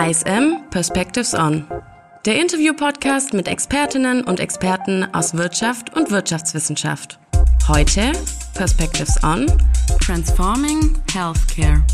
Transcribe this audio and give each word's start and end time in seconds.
ISM 0.00 0.62
Perspectives 0.70 1.34
On. 1.34 1.66
Der 2.24 2.40
Interview-Podcast 2.40 3.34
mit 3.34 3.46
Expertinnen 3.46 4.24
und 4.24 4.40
Experten 4.40 5.04
aus 5.12 5.34
Wirtschaft 5.34 5.94
und 5.94 6.10
Wirtschaftswissenschaft. 6.10 7.18
Heute 7.68 8.12
Perspectives 8.54 9.22
On 9.22 9.46
Transforming 10.00 10.96
Healthcare. 11.12 11.84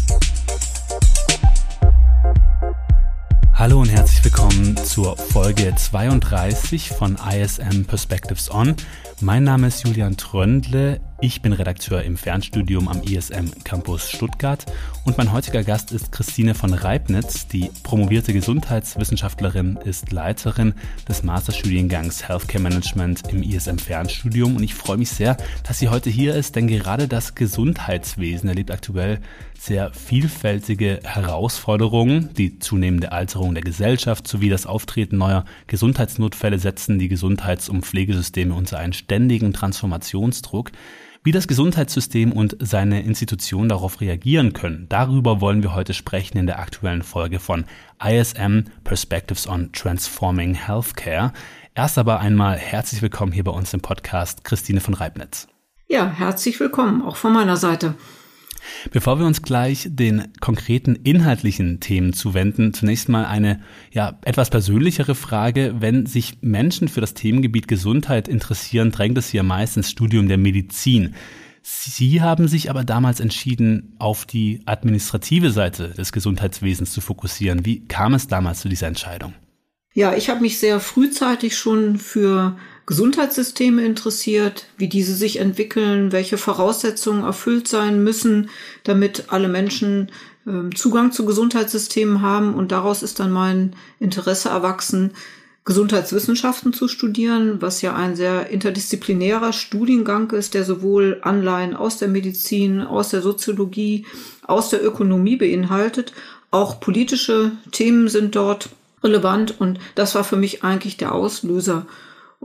Hallo 3.55 3.81
und 3.81 3.89
herzlich 3.89 4.23
willkommen 4.23 4.77
zur 4.77 5.17
Folge 5.17 5.75
32 5.75 6.91
von 6.91 7.17
ISM 7.29 7.87
Perspectives 7.87 8.53
On. 8.53 8.77
Mein 9.21 9.43
Name 9.43 9.67
ist 9.67 9.85
Julian 9.85 10.17
Tröndle. 10.17 11.01
Ich 11.23 11.41
bin 11.41 11.55
Redakteur 11.55 12.03
im 12.03 12.19
Fernstudium 12.19 12.89
am 12.89 13.03
ISM 13.03 13.47
Campus 13.65 14.11
Stuttgart 14.11 14.67
und 15.07 15.17
mein 15.17 15.33
heutiger 15.33 15.65
Gast 15.65 15.91
ist 15.91 16.13
Christine 16.13 16.55
von 16.55 16.75
Reibnitz, 16.75 17.49
die 17.49 17.71
promovierte 17.83 18.35
Gesundheitswissenschaftlerin, 18.35 19.79
ist 19.83 20.13
Leiterin 20.13 20.75
des 21.09 21.23
Masterstudiengangs 21.23 22.29
Healthcare 22.29 22.63
Management 22.63 23.23
im 23.33 23.43
ISM 23.43 23.79
Fernstudium 23.79 24.57
und 24.57 24.63
ich 24.63 24.75
freue 24.75 24.99
mich 24.99 25.09
sehr, 25.09 25.39
dass 25.67 25.79
sie 25.79 25.89
heute 25.89 26.11
hier 26.11 26.35
ist, 26.35 26.55
denn 26.55 26.67
gerade 26.67 27.09
das 27.09 27.35
Gesundheitswesen 27.35 28.51
erlebt 28.51 28.71
aktuell 28.71 29.21
sehr 29.59 29.95
vielfältige 29.95 31.01
Herausforderungen. 31.03 32.35
Die 32.35 32.59
zunehmende 32.59 33.13
Alterung 33.13 33.55
der 33.55 33.65
Gesellschaft 33.65 34.29
sowie 34.29 34.51
das 34.51 34.67
Auftreten 34.67 35.17
neuer 35.17 35.47
Gesundheitsnotfälle 35.67 36.59
setzen 36.59 36.99
die 36.99 37.09
Gesundheits- 37.09 37.71
und 37.71 37.87
Pflegesysteme 37.87 38.53
unter 38.53 38.79
einen 38.79 38.93
ständigen 38.93 39.55
Transformationsdruck. 39.55 40.73
Wie 41.27 41.33
das 41.33 41.49
Gesundheitssystem 41.49 42.31
und 42.31 42.57
seine 42.61 43.03
Institutionen 43.03 43.69
darauf 43.69 44.01
reagieren 44.01 44.53
können, 44.53 44.87
darüber 44.89 45.41
wollen 45.41 45.65
wir 45.65 45.75
heute 45.75 45.93
sprechen 45.93 46.39
in 46.39 46.47
der 46.47 46.61
aktuellen 46.61 47.03
Folge 47.03 47.41
von 47.41 47.65
ISM 48.01 48.67
Perspectives 48.85 49.49
on 49.49 49.73
Transforming 49.73 50.55
Healthcare. 50.55 51.33
Erst 51.75 51.99
aber 51.99 52.21
einmal 52.21 52.57
herzlich 52.57 53.03
willkommen 53.03 53.33
hier 53.33 53.43
bei 53.43 53.51
uns 53.51 53.75
im 53.75 53.81
Podcast 53.81 54.45
Christine 54.45 54.81
von 54.81 54.95
Reibnitz. 54.95 55.49
Ja, 55.89 56.07
herzlich 56.07 56.61
willkommen, 56.61 57.03
auch 57.03 57.17
von 57.17 57.33
meiner 57.33 57.57
Seite. 57.57 57.95
Bevor 58.91 59.19
wir 59.19 59.27
uns 59.27 59.43
gleich 59.43 59.89
den 59.91 60.29
konkreten 60.41 60.97
inhaltlichen 60.97 61.81
Themen 61.81 62.13
zuwenden, 62.13 62.73
zunächst 62.73 63.09
mal 63.09 63.25
eine 63.25 63.61
ja, 63.93 64.19
etwas 64.25 64.51
persönlichere 64.51 65.15
Frage. 65.15 65.77
Wenn 65.79 66.07
sich 66.07 66.39
Menschen 66.41 66.89
für 66.89 67.01
das 67.01 67.15
Themengebiet 67.15 67.69
Gesundheit 67.69 68.29
interessieren, 68.29 68.91
drängt 68.91 69.19
es 69.19 69.29
sie 69.29 69.39
ja 69.39 69.43
meist 69.43 69.77
ins 69.77 69.91
Studium 69.91 70.29
der 70.29 70.39
Medizin. 70.39 71.15
Sie 71.63 72.23
haben 72.23 72.47
sich 72.47 72.71
aber 72.71 72.85
damals 72.85 73.19
entschieden, 73.19 73.97
auf 73.99 74.25
die 74.25 74.63
administrative 74.67 75.51
Seite 75.51 75.89
des 75.89 76.13
Gesundheitswesens 76.13 76.93
zu 76.93 77.01
fokussieren. 77.01 77.67
Wie 77.67 77.85
kam 77.87 78.15
es 78.15 78.29
damals 78.29 78.61
zu 78.61 78.69
dieser 78.69 78.87
Entscheidung? 78.87 79.35
Ja, 79.93 80.15
ich 80.15 80.29
habe 80.29 80.43
mich 80.43 80.59
sehr 80.59 80.79
frühzeitig 80.79 81.57
schon 81.57 81.99
für 81.99 82.57
Gesundheitssysteme 82.87 83.85
interessiert, 83.85 84.67
wie 84.79 84.89
diese 84.89 85.15
sich 85.15 85.41
entwickeln, 85.41 86.13
welche 86.13 86.39
Voraussetzungen 86.39 87.25
erfüllt 87.25 87.67
sein 87.67 88.05
müssen, 88.05 88.49
damit 88.85 89.25
alle 89.29 89.49
Menschen 89.49 90.13
äh, 90.47 90.75
Zugang 90.75 91.11
zu 91.11 91.27
Gesundheitssystemen 91.27 92.23
haben. 92.23 92.55
Und 92.55 92.71
daraus 92.71 93.03
ist 93.03 93.19
dann 93.19 93.33
mein 93.33 93.75
Interesse 93.99 94.51
erwachsen, 94.51 95.11
Gesundheitswissenschaften 95.65 96.73
zu 96.73 96.87
studieren, 96.87 97.61
was 97.61 97.83
ja 97.83 97.97
ein 97.97 98.15
sehr 98.15 98.51
interdisziplinärer 98.51 99.53
Studiengang 99.53 100.31
ist, 100.31 100.55
der 100.55 100.65
sowohl 100.65 101.19
Anleihen 101.23 101.75
aus 101.75 101.99
der 101.99 102.07
Medizin, 102.07 102.83
aus 102.83 103.09
der 103.09 103.21
Soziologie, 103.21 104.07
aus 104.47 104.71
der 104.71 104.85
Ökonomie 104.85 105.35
beinhaltet. 105.35 106.13
Auch 106.53 106.79
politische 106.79 107.51
Themen 107.73 108.07
sind 108.07 108.37
dort 108.37 108.69
relevant 109.03 109.61
und 109.61 109.81
das 109.97 110.15
war 110.15 110.23
für 110.23 110.37
mich 110.37 110.63
eigentlich 110.63 110.99
der 110.99 111.13
Auslöser 111.13 111.85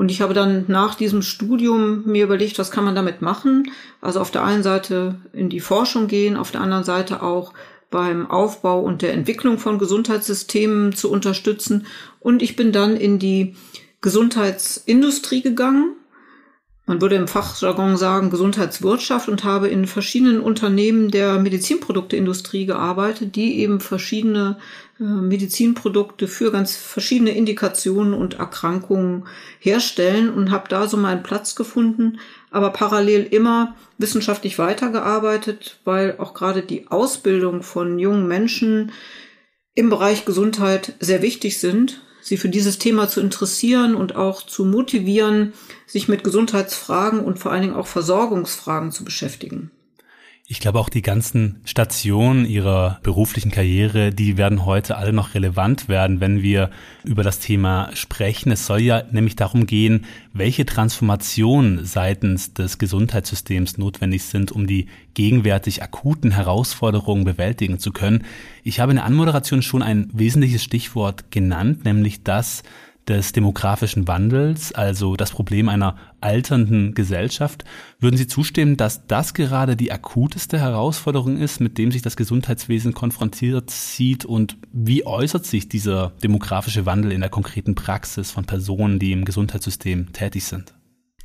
und 0.02 0.10
ich 0.10 0.20
habe 0.20 0.34
dann 0.34 0.66
nach 0.68 0.96
diesem 0.96 1.22
Studium 1.22 2.02
mir 2.08 2.23
überlegt, 2.23 2.58
was 2.58 2.72
kann 2.72 2.84
man 2.84 2.95
damit 2.95 3.22
machen? 3.22 3.72
Also 4.02 4.20
auf 4.20 4.32
der 4.32 4.44
einen 4.44 4.64
Seite 4.64 5.22
in 5.32 5.48
die 5.48 5.60
Forschung 5.60 6.08
gehen, 6.08 6.38
auf 6.38 6.50
der 6.50 6.62
anderen 6.62 6.84
Seite 6.84 7.22
auch 7.22 7.54
beim 7.92 8.26
Aufbau 8.26 8.82
und 8.82 9.04
der 9.04 9.14
Entwicklung 9.14 9.60
von 9.60 9.78
Gesundheitssystemen 9.78 10.94
zu 10.94 11.11
unterstützen. 11.11 11.86
Und 12.20 12.42
ich 12.42 12.56
bin 12.56 12.72
dann 12.72 12.98
in 12.98 13.20
die 13.20 13.56
Gesundheitsindustrie 14.02 15.44
gegangen. 15.44 15.94
Man 16.92 17.00
würde 17.00 17.16
im 17.16 17.30
Fachjargon 17.30 17.96
sagen 17.96 18.32
Gesundheitswirtschaft 18.32 19.30
und 19.30 19.46
habe 19.46 19.70
in 19.70 19.88
verschiedenen 19.88 20.42
Unternehmen 20.42 21.10
der 21.10 21.40
Medizinprodukteindustrie 21.40 22.66
gearbeitet, 22.66 23.38
die 23.38 23.60
eben 23.60 23.80
verschiedene 23.80 24.58
äh, 25.00 25.04
Medizinprodukte 25.04 26.28
für 26.28 26.52
ganz 26.52 26.76
verschiedene 26.76 27.32
Indikationen 27.32 28.14
und 28.14 28.34
Erkrankungen 28.34 29.24
herstellen 29.60 30.30
und 30.34 30.52
habe 30.52 30.68
da 30.68 30.86
so 30.86 30.98
meinen 30.98 31.24
Platz 31.24 31.56
gefunden, 31.56 32.20
aber 32.50 32.72
parallel 32.72 33.23
immer 33.23 33.73
wissenschaftlich 33.98 34.60
weitergearbeitet, 34.60 35.80
weil 35.86 36.18
auch 36.18 36.34
gerade 36.34 36.62
die 36.62 36.90
Ausbildung 36.90 37.64
von 37.64 38.00
jungen 38.00 38.28
Menschen 38.28 38.92
im 39.76 39.90
Bereich 39.90 40.26
Gesundheit 40.26 40.96
sehr 41.00 41.22
wichtig 41.22 41.58
sind, 41.58 42.02
sie 42.21 42.37
für 42.37 42.49
dieses 42.49 42.77
Thema 42.77 43.09
zu 43.09 43.20
interessieren 43.20 43.95
und 43.95 44.15
auch 44.15 44.43
zu 44.43 44.65
motivieren, 44.65 45.54
sich 45.87 46.08
mit 46.08 46.23
Gesundheitsfragen 46.23 47.20
und 47.20 47.39
vor 47.39 47.52
allen 47.52 47.61
Dingen 47.64 47.76
auch 47.76 47.87
Versorgungsfragen 47.87 48.92
zu 48.92 49.04
beschäftigen. 49.04 49.71
Ich 50.52 50.60
glaube 50.60 50.82
auch 50.82 50.89
die 50.89 51.02
ganzen 51.02 51.62
Stationen 51.64 52.45
ihrer 52.45 53.00
beruflichen 53.04 53.52
Karriere, 53.52 54.12
die 54.12 54.36
werden 54.36 54.66
heute 54.66 54.98
alle 54.98 55.14
noch 55.14 55.34
relevant 55.34 55.88
werden, 55.88 56.20
wenn 56.20 56.42
wir 56.42 56.72
über 57.06 57.23
das 57.23 57.39
Thema 57.39 57.89
sprechen. 57.94 58.52
Es 58.52 58.66
soll 58.66 58.82
ja 58.82 59.02
nämlich 59.11 59.38
darum 59.38 59.66
gehen, 59.66 60.04
welche 60.34 60.66
Transformationen 60.66 61.86
seitens 61.86 62.54
des 62.54 62.80
Gesundheitssystems 62.80 63.78
notwendig 63.78 64.23
sind, 64.23 64.52
um 64.52 64.67
die 64.67 64.88
gegenwärtig 65.14 65.84
akuten 65.84 66.32
Herausforderungen 66.32 67.23
bewältigen 67.23 67.80
zu 67.80 67.94
können. 67.94 68.26
Ich 68.66 68.82
habe 68.82 68.92
in 68.92 68.98
der 68.98 69.06
Anmoderation 69.06 69.61
schon 69.61 69.82
ein 69.82 70.10
wesentliches 70.11 70.64
Stichwort 70.66 71.32
genannt, 71.32 71.86
nämlich 71.86 72.23
das, 72.23 72.64
des 73.08 73.32
demografischen 73.32 74.08
Wandels, 74.08 74.73
also 74.73 75.16
das 75.16 75.32
Problem 75.32 75.70
einer 75.70 75.98
alternden 76.22 76.94
Gesellschaft. 76.94 77.66
Würden 78.00 78.17
Sie 78.17 78.28
zustimmen, 78.28 78.78
dass 78.78 79.08
das 79.08 79.34
gerade 79.34 79.76
die 79.76 79.92
akuteste 79.92 80.60
Herausforderung 80.60 81.38
ist, 81.38 81.60
mit 81.60 81.78
dem 81.78 81.92
sich 81.92 82.02
das 82.02 82.16
Gesundheitswesen 82.16 82.94
konfrontiert 82.94 83.70
sieht? 83.72 84.23
Und 84.26 84.58
wie 84.72 85.06
äußert 85.06 85.45
sich 85.45 85.67
dieser 85.67 86.14
demografische 86.23 86.86
Wandel 86.86 87.11
in 87.11 87.22
der 87.22 87.30
konkreten 87.30 87.76
Praxis 87.76 88.32
von 88.32 88.45
Personen, 88.45 89.00
die 89.00 89.11
im 89.11 89.26
Gesundheitssystem 89.26 90.14
tätig 90.14 90.45
sind? 90.45 90.73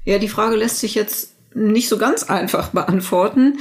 Ja, 0.04 0.19
die 0.19 0.28
Frage 0.28 0.56
lässt 0.56 0.81
sich 0.81 0.94
jetzt 0.94 1.34
nicht 1.54 1.88
so 1.88 1.98
ganz 1.98 2.22
einfach 2.25 2.70
beantworten 2.70 3.59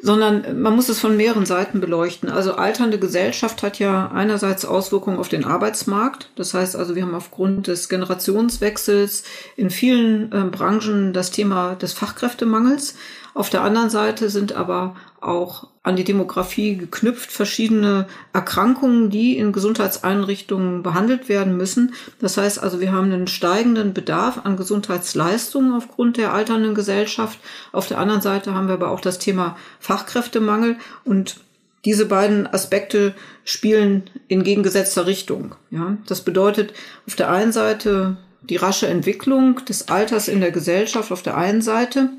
sondern 0.00 0.60
man 0.60 0.76
muss 0.76 0.88
es 0.88 1.00
von 1.00 1.16
mehreren 1.16 1.46
Seiten 1.46 1.80
beleuchten. 1.80 2.28
Also 2.28 2.54
alternde 2.54 2.98
Gesellschaft 2.98 3.62
hat 3.62 3.78
ja 3.78 4.10
einerseits 4.12 4.64
Auswirkungen 4.64 5.18
auf 5.18 5.28
den 5.28 5.44
Arbeitsmarkt. 5.44 6.30
Das 6.36 6.54
heißt 6.54 6.76
also, 6.76 6.94
wir 6.94 7.02
haben 7.02 7.14
aufgrund 7.14 7.66
des 7.66 7.88
Generationswechsels 7.88 9.24
in 9.56 9.70
vielen 9.70 10.30
äh, 10.32 10.44
Branchen 10.44 11.12
das 11.12 11.30
Thema 11.30 11.74
des 11.74 11.92
Fachkräftemangels. 11.92 12.94
Auf 13.38 13.50
der 13.50 13.62
anderen 13.62 13.88
Seite 13.88 14.30
sind 14.30 14.54
aber 14.54 14.96
auch 15.20 15.68
an 15.84 15.94
die 15.94 16.02
Demografie 16.02 16.76
geknüpft 16.76 17.30
verschiedene 17.30 18.08
Erkrankungen, 18.32 19.10
die 19.10 19.38
in 19.38 19.52
Gesundheitseinrichtungen 19.52 20.82
behandelt 20.82 21.28
werden 21.28 21.56
müssen. 21.56 21.94
Das 22.20 22.36
heißt 22.36 22.60
also, 22.60 22.80
wir 22.80 22.90
haben 22.90 23.12
einen 23.12 23.28
steigenden 23.28 23.94
Bedarf 23.94 24.40
an 24.42 24.56
Gesundheitsleistungen 24.56 25.72
aufgrund 25.72 26.16
der 26.16 26.32
alternden 26.32 26.74
Gesellschaft. 26.74 27.38
Auf 27.70 27.86
der 27.86 27.98
anderen 27.98 28.22
Seite 28.22 28.54
haben 28.54 28.66
wir 28.66 28.74
aber 28.74 28.90
auch 28.90 29.00
das 29.00 29.20
Thema 29.20 29.56
Fachkräftemangel 29.78 30.76
und 31.04 31.38
diese 31.84 32.06
beiden 32.06 32.48
Aspekte 32.48 33.14
spielen 33.44 34.10
in 34.26 34.42
gegengesetzter 34.42 35.06
Richtung. 35.06 35.54
Ja, 35.70 35.96
das 36.08 36.22
bedeutet 36.22 36.74
auf 37.06 37.14
der 37.14 37.30
einen 37.30 37.52
Seite 37.52 38.16
die 38.42 38.56
rasche 38.56 38.88
Entwicklung 38.88 39.64
des 39.64 39.86
Alters 39.86 40.26
in 40.26 40.40
der 40.40 40.50
Gesellschaft 40.50 41.12
auf 41.12 41.22
der 41.22 41.36
einen 41.36 41.62
Seite 41.62 42.10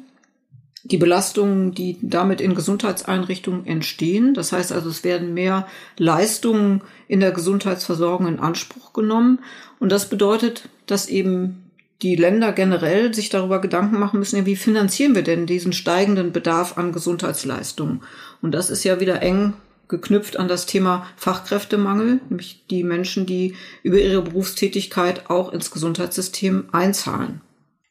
die 0.91 0.97
Belastungen, 0.97 1.73
die 1.73 1.97
damit 2.01 2.41
in 2.41 2.55
Gesundheitseinrichtungen 2.55 3.65
entstehen. 3.65 4.33
Das 4.33 4.51
heißt 4.51 4.71
also, 4.71 4.89
es 4.89 5.03
werden 5.03 5.33
mehr 5.33 5.67
Leistungen 5.97 6.81
in 7.07 7.19
der 7.19 7.31
Gesundheitsversorgung 7.31 8.27
in 8.27 8.39
Anspruch 8.39 8.93
genommen. 8.93 9.39
Und 9.79 9.91
das 9.91 10.09
bedeutet, 10.09 10.69
dass 10.87 11.07
eben 11.07 11.69
die 12.01 12.15
Länder 12.15 12.53
generell 12.53 13.13
sich 13.13 13.29
darüber 13.29 13.59
Gedanken 13.59 13.99
machen 13.99 14.19
müssen, 14.19 14.45
wie 14.45 14.55
finanzieren 14.55 15.15
wir 15.15 15.23
denn 15.23 15.45
diesen 15.45 15.73
steigenden 15.73 16.31
Bedarf 16.31 16.77
an 16.77 16.91
Gesundheitsleistungen? 16.91 18.01
Und 18.41 18.53
das 18.53 18.69
ist 18.69 18.83
ja 18.83 18.99
wieder 18.99 19.21
eng 19.21 19.53
geknüpft 19.89 20.37
an 20.37 20.47
das 20.47 20.65
Thema 20.65 21.07
Fachkräftemangel, 21.17 22.21
nämlich 22.29 22.63
die 22.69 22.83
Menschen, 22.83 23.25
die 23.25 23.55
über 23.83 23.99
ihre 23.99 24.21
Berufstätigkeit 24.21 25.29
auch 25.29 25.51
ins 25.51 25.71
Gesundheitssystem 25.71 26.69
einzahlen. 26.71 27.41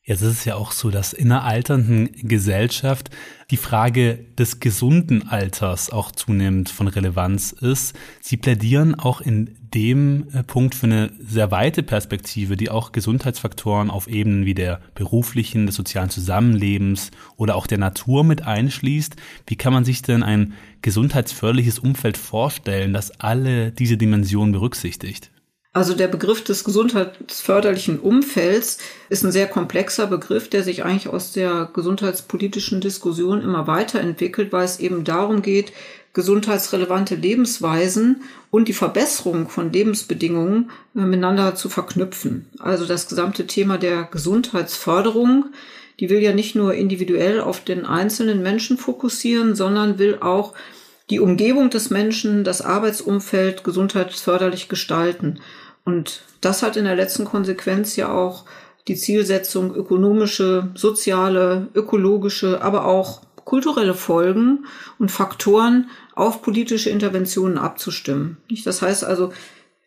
Jetzt 0.09 0.23
ist 0.23 0.39
es 0.39 0.45
ja 0.47 0.55
auch 0.55 0.73
so, 0.73 0.89
dass 0.89 1.13
in 1.13 1.31
einer 1.31 1.45
alternden 1.45 2.09
Gesellschaft 2.27 3.11
die 3.51 3.59
Frage 3.59 4.25
des 4.39 4.59
gesunden 4.59 5.29
Alters 5.29 5.91
auch 5.91 6.13
zunehmend 6.13 6.71
von 6.71 6.89
Relevanz 6.89 7.53
ist. 7.53 7.95
Sie 8.23 8.39
plädieren 8.39 8.95
auch 8.95 9.21
in 9.21 9.55
dem 9.75 10.27
äh, 10.33 10.43
Punkt 10.45 10.75
für 10.75 10.87
eine 10.87 11.11
sehr 11.21 11.51
weite 11.51 11.83
Perspektive, 11.83 12.57
die 12.57 12.71
auch 12.71 12.93
Gesundheitsfaktoren 12.93 13.91
auf 13.91 14.09
Ebenen 14.09 14.47
wie 14.47 14.55
der 14.55 14.81
beruflichen, 14.95 15.67
des 15.67 15.75
sozialen 15.75 16.09
Zusammenlebens 16.09 17.11
oder 17.37 17.55
auch 17.55 17.67
der 17.67 17.77
Natur 17.77 18.25
mit 18.25 18.47
einschließt. 18.47 19.15
Wie 19.47 19.57
kann 19.57 19.75
man 19.75 19.85
sich 19.85 20.01
denn 20.01 20.23
ein 20.23 20.55
gesundheitsförderliches 20.81 21.79
Umfeld 21.81 22.17
vorstellen, 22.17 22.95
das 22.95 23.11
alle 23.21 23.73
diese 23.73 23.99
Dimensionen 23.99 24.53
berücksichtigt? 24.53 25.31
Also 25.79 25.95
der 25.95 26.09
Begriff 26.09 26.43
des 26.43 26.65
gesundheitsförderlichen 26.65 28.01
Umfelds 28.01 28.79
ist 29.11 29.23
ein 29.23 29.31
sehr 29.31 29.47
komplexer 29.47 30.09
Begriff, 30.09 30.51
der 30.51 30.65
sich 30.65 30.85
eigentlich 30.85 31.07
aus 31.07 31.31
der 31.31 31.71
gesundheitspolitischen 31.73 32.81
Diskussion 32.81 33.43
immer 33.43 33.69
weiterentwickelt, 33.69 34.51
weil 34.51 34.65
es 34.65 34.81
eben 34.81 35.05
darum 35.05 35.41
geht, 35.41 35.73
gesundheitsrelevante 36.15 37.15
Lebensweisen 37.15 38.23
und 38.51 38.67
die 38.67 38.73
Verbesserung 38.73 39.49
von 39.49 39.73
Lebensbedingungen 39.73 40.71
äh, 40.97 41.03
miteinander 41.03 41.55
zu 41.55 41.69
verknüpfen. 41.69 42.47
Also 42.59 42.85
das 42.85 43.09
gesamte 43.09 43.47
Thema 43.47 43.79
der 43.79 44.03
Gesundheitsförderung, 44.03 45.45
die 46.01 46.11
will 46.11 46.19
ja 46.19 46.33
nicht 46.33 46.57
nur 46.57 46.75
individuell 46.75 47.41
auf 47.41 47.63
den 47.63 47.87
einzelnen 47.87 48.43
Menschen 48.43 48.79
fokussieren, 48.79 49.55
sondern 49.55 50.01
will 50.01 50.19
auch 50.23 50.55
die 51.11 51.21
Umgebung 51.21 51.71
des 51.71 51.91
Menschen, 51.91 52.45
das 52.45 52.63
Arbeitsumfeld 52.63 53.65
gesundheitsförderlich 53.65 54.69
gestalten. 54.69 55.39
Und 55.89 56.21
das 56.43 56.63
hat 56.63 56.77
in 56.77 56.85
der 56.85 56.97
letzten 56.97 57.25
Konsequenz 57.25 57.97
ja 57.97 58.13
auch 58.13 58.45
die 58.89 58.95
Zielsetzung, 58.95 59.75
ökonomische, 59.75 60.69
soziale, 60.75 61.69
ökologische, 61.75 62.61
aber 62.61 62.85
auch 62.85 63.23
kulturelle 63.47 63.95
Folgen 63.95 64.67
und 64.99 65.11
Faktoren 65.11 65.89
auf 66.15 66.43
politische 66.43 66.91
Interventionen 66.91 67.57
abzustimmen. 67.57 68.37
Das 68.67 68.83
heißt 68.83 69.03
also, 69.03 69.33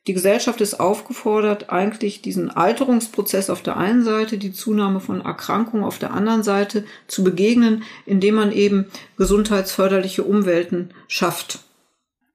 die 0.08 0.16
Gesellschaft 0.16 0.60
ist 0.60 0.80
aufgefordert, 0.80 1.70
eigentlich 1.70 2.24
diesen 2.24 2.50
Alterungsprozess 2.50 3.52
auf 3.52 3.62
der 3.62 3.78
einen 3.78 4.04
Seite, 4.04 4.40
die 4.40 4.54
Zunahme 4.54 5.02
von 5.02 5.22
Erkrankungen 5.22 5.86
auf 5.86 6.00
der 6.00 6.16
anderen 6.16 6.42
Seite 6.42 6.84
zu 7.06 7.24
begegnen, 7.24 7.84
indem 8.08 8.34
man 8.34 8.52
eben 8.52 8.88
gesundheitsförderliche 9.18 10.24
Umwelten 10.24 10.90
schafft. 11.08 11.60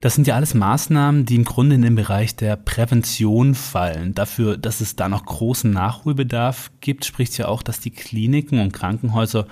Das 0.01 0.15
sind 0.15 0.27
ja 0.27 0.35
alles 0.35 0.53
Maßnahmen, 0.53 1.25
die 1.25 1.37
im 1.37 1.45
Grunde 1.45 1.75
in 1.75 1.83
den 1.83 1.95
Bereich 1.95 2.37
der 2.37 2.57
Prävention 2.57 3.55
fallen. 3.55 4.15
Dafür, 4.15 4.59
dass 4.59 4.83
es 4.83 4.95
da 4.95 5.09
noch 5.09 5.25
großen 5.25 5.71
Nachholbedarf 5.71 6.71
gibt, 6.81 7.07
spricht 7.07 7.39
ja 7.39 7.49
auch, 7.49 7.63
dass 7.63 7.81
die 7.81 7.91
Kliniken 7.91 8.61
und 8.61 8.73
Krankenhäuser 8.73 9.47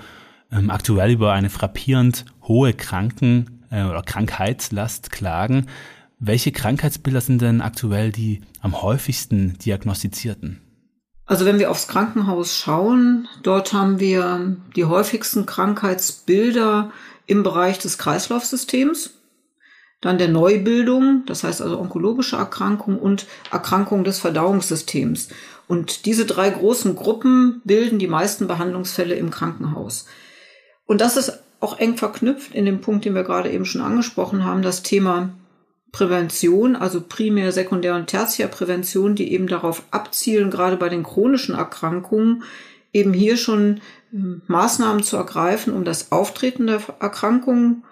ähm, 0.51 0.69
aktuell 0.69 1.11
über 1.11 1.33
eine 1.33 1.49
frappierend 1.49 2.25
hohe 2.43 2.73
Kranken- 2.73 3.63
äh, 3.71 3.85
oder 3.85 4.03
Krankheitslast 4.03 5.11
klagen. 5.11 5.65
Welche 6.19 6.51
Krankheitsbilder 6.51 7.21
sind 7.21 7.41
denn 7.41 7.61
aktuell 7.61 8.11
die 8.11 8.41
am 8.61 8.81
häufigsten 8.83 9.57
diagnostizierten? 9.57 10.61
Also 11.25 11.45
wenn 11.45 11.57
wir 11.57 11.71
aufs 11.71 11.87
Krankenhaus 11.87 12.55
schauen, 12.55 13.27
dort 13.41 13.73
haben 13.73 13.99
wir 13.99 14.55
die 14.75 14.85
häufigsten 14.85 15.47
Krankheitsbilder 15.47 16.91
im 17.25 17.41
Bereich 17.41 17.79
des 17.79 17.97
Kreislaufsystems 17.97 19.15
dann 20.01 20.17
der 20.17 20.27
Neubildung, 20.27 21.23
das 21.25 21.43
heißt 21.43 21.61
also 21.61 21.79
onkologische 21.79 22.35
Erkrankungen 22.35 22.99
und 22.99 23.25
Erkrankungen 23.51 24.03
des 24.03 24.19
Verdauungssystems. 24.19 25.29
Und 25.67 26.05
diese 26.05 26.25
drei 26.25 26.49
großen 26.49 26.95
Gruppen 26.95 27.61
bilden 27.63 27.97
die 27.97 28.07
meisten 28.07 28.47
Behandlungsfälle 28.47 29.15
im 29.15 29.31
Krankenhaus. 29.31 30.05
Und 30.85 31.01
das 31.01 31.17
ist 31.17 31.39
auch 31.59 31.79
eng 31.79 31.97
verknüpft 31.97 32.53
in 32.53 32.65
dem 32.65 32.81
Punkt, 32.81 33.05
den 33.05 33.15
wir 33.15 33.23
gerade 33.23 33.49
eben 33.49 33.65
schon 33.65 33.81
angesprochen 33.81 34.43
haben, 34.43 34.61
das 34.61 34.83
Thema 34.83 35.29
Prävention, 35.91 36.75
also 36.75 37.01
Primär-, 37.01 37.53
Sekundär- 37.53 37.95
und 37.95 38.07
Tertiärprävention, 38.07 39.15
die 39.15 39.31
eben 39.31 39.47
darauf 39.47 39.83
abzielen, 39.91 40.51
gerade 40.51 40.75
bei 40.77 40.89
den 40.89 41.03
chronischen 41.03 41.55
Erkrankungen, 41.55 42.43
eben 42.91 43.13
hier 43.13 43.37
schon 43.37 43.79
ähm, 44.13 44.41
Maßnahmen 44.47 45.03
zu 45.03 45.17
ergreifen, 45.17 45.73
um 45.73 45.85
das 45.85 46.11
Auftreten 46.11 46.67
der 46.67 46.81
Erkrankungen 46.99 47.83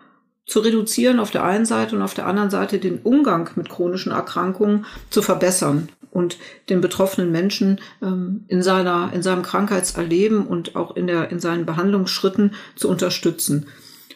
zu 0.45 0.59
reduzieren 0.59 1.19
auf 1.19 1.31
der 1.31 1.43
einen 1.43 1.65
Seite 1.65 1.95
und 1.95 2.01
auf 2.01 2.13
der 2.13 2.27
anderen 2.27 2.49
Seite 2.49 2.79
den 2.79 2.99
Umgang 2.99 3.49
mit 3.55 3.69
chronischen 3.69 4.11
Erkrankungen 4.11 4.85
zu 5.09 5.21
verbessern 5.21 5.89
und 6.11 6.37
den 6.69 6.81
betroffenen 6.81 7.31
Menschen 7.31 7.79
ähm, 8.01 8.45
in 8.47 8.61
seiner 8.61 9.11
in 9.13 9.23
seinem 9.23 9.41
Krankheitserleben 9.41 10.45
und 10.45 10.75
auch 10.75 10.95
in 10.95 11.07
der 11.07 11.31
in 11.31 11.39
seinen 11.39 11.65
Behandlungsschritten 11.65 12.53
zu 12.75 12.89
unterstützen. 12.89 13.65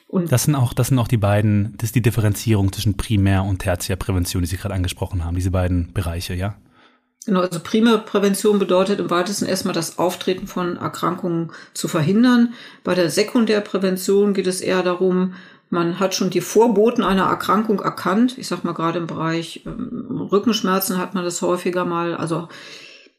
Und 0.08 0.32
das 0.32 0.44
sind 0.44 0.56
auch 0.56 0.74
das 0.74 0.88
sind 0.90 1.00
auch 1.00 1.08
die 1.08 1.18
beiden 1.18 1.74
das 1.78 1.90
ist 1.90 1.96
die 1.96 2.02
Differenzierung 2.02 2.72
zwischen 2.72 2.98
Primär- 2.98 3.44
und 3.44 3.60
Tertiärprävention, 3.60 4.44
die 4.44 4.48
Sie 4.48 4.58
gerade 4.58 4.76
angesprochen 4.76 5.26
haben, 5.26 5.36
diese 5.36 5.52
beiden 5.52 5.92
Bereiche, 5.94 6.34
ja? 6.34 6.56
Genau, 7.26 7.42
also 7.42 7.60
Primärprävention 7.60 8.58
bedeutet 8.58 9.02
im 9.02 9.10
weitesten 9.10 9.48
erstmal 9.48 9.74
das 9.74 10.00
Auftreten 10.00 10.48
von 10.48 10.78
Erkrankungen 10.78 11.52
zu 11.74 11.90
verhindern. 11.90 12.54
Bei 12.86 12.96
der 12.96 13.10
Sekundärprävention 13.10 14.34
geht 14.34 14.48
es 14.48 14.62
eher 14.62 14.82
darum, 14.82 15.34
man 15.70 16.00
hat 16.00 16.16
schon 16.16 16.30
die 16.30 16.42
Vorboten 16.42 17.04
einer 17.04 17.26
Erkrankung 17.26 17.82
erkannt. 17.82 18.38
Ich 18.38 18.48
sag 18.48 18.64
mal, 18.64 18.74
gerade 18.74 19.00
im 19.00 19.08
Bereich 19.08 19.64
ähm, 19.66 20.28
Rückenschmerzen 20.32 20.98
hat 20.98 21.14
man 21.14 21.24
das 21.24 21.42
häufiger 21.42 21.86
mal, 21.86 22.16
also 22.16 22.48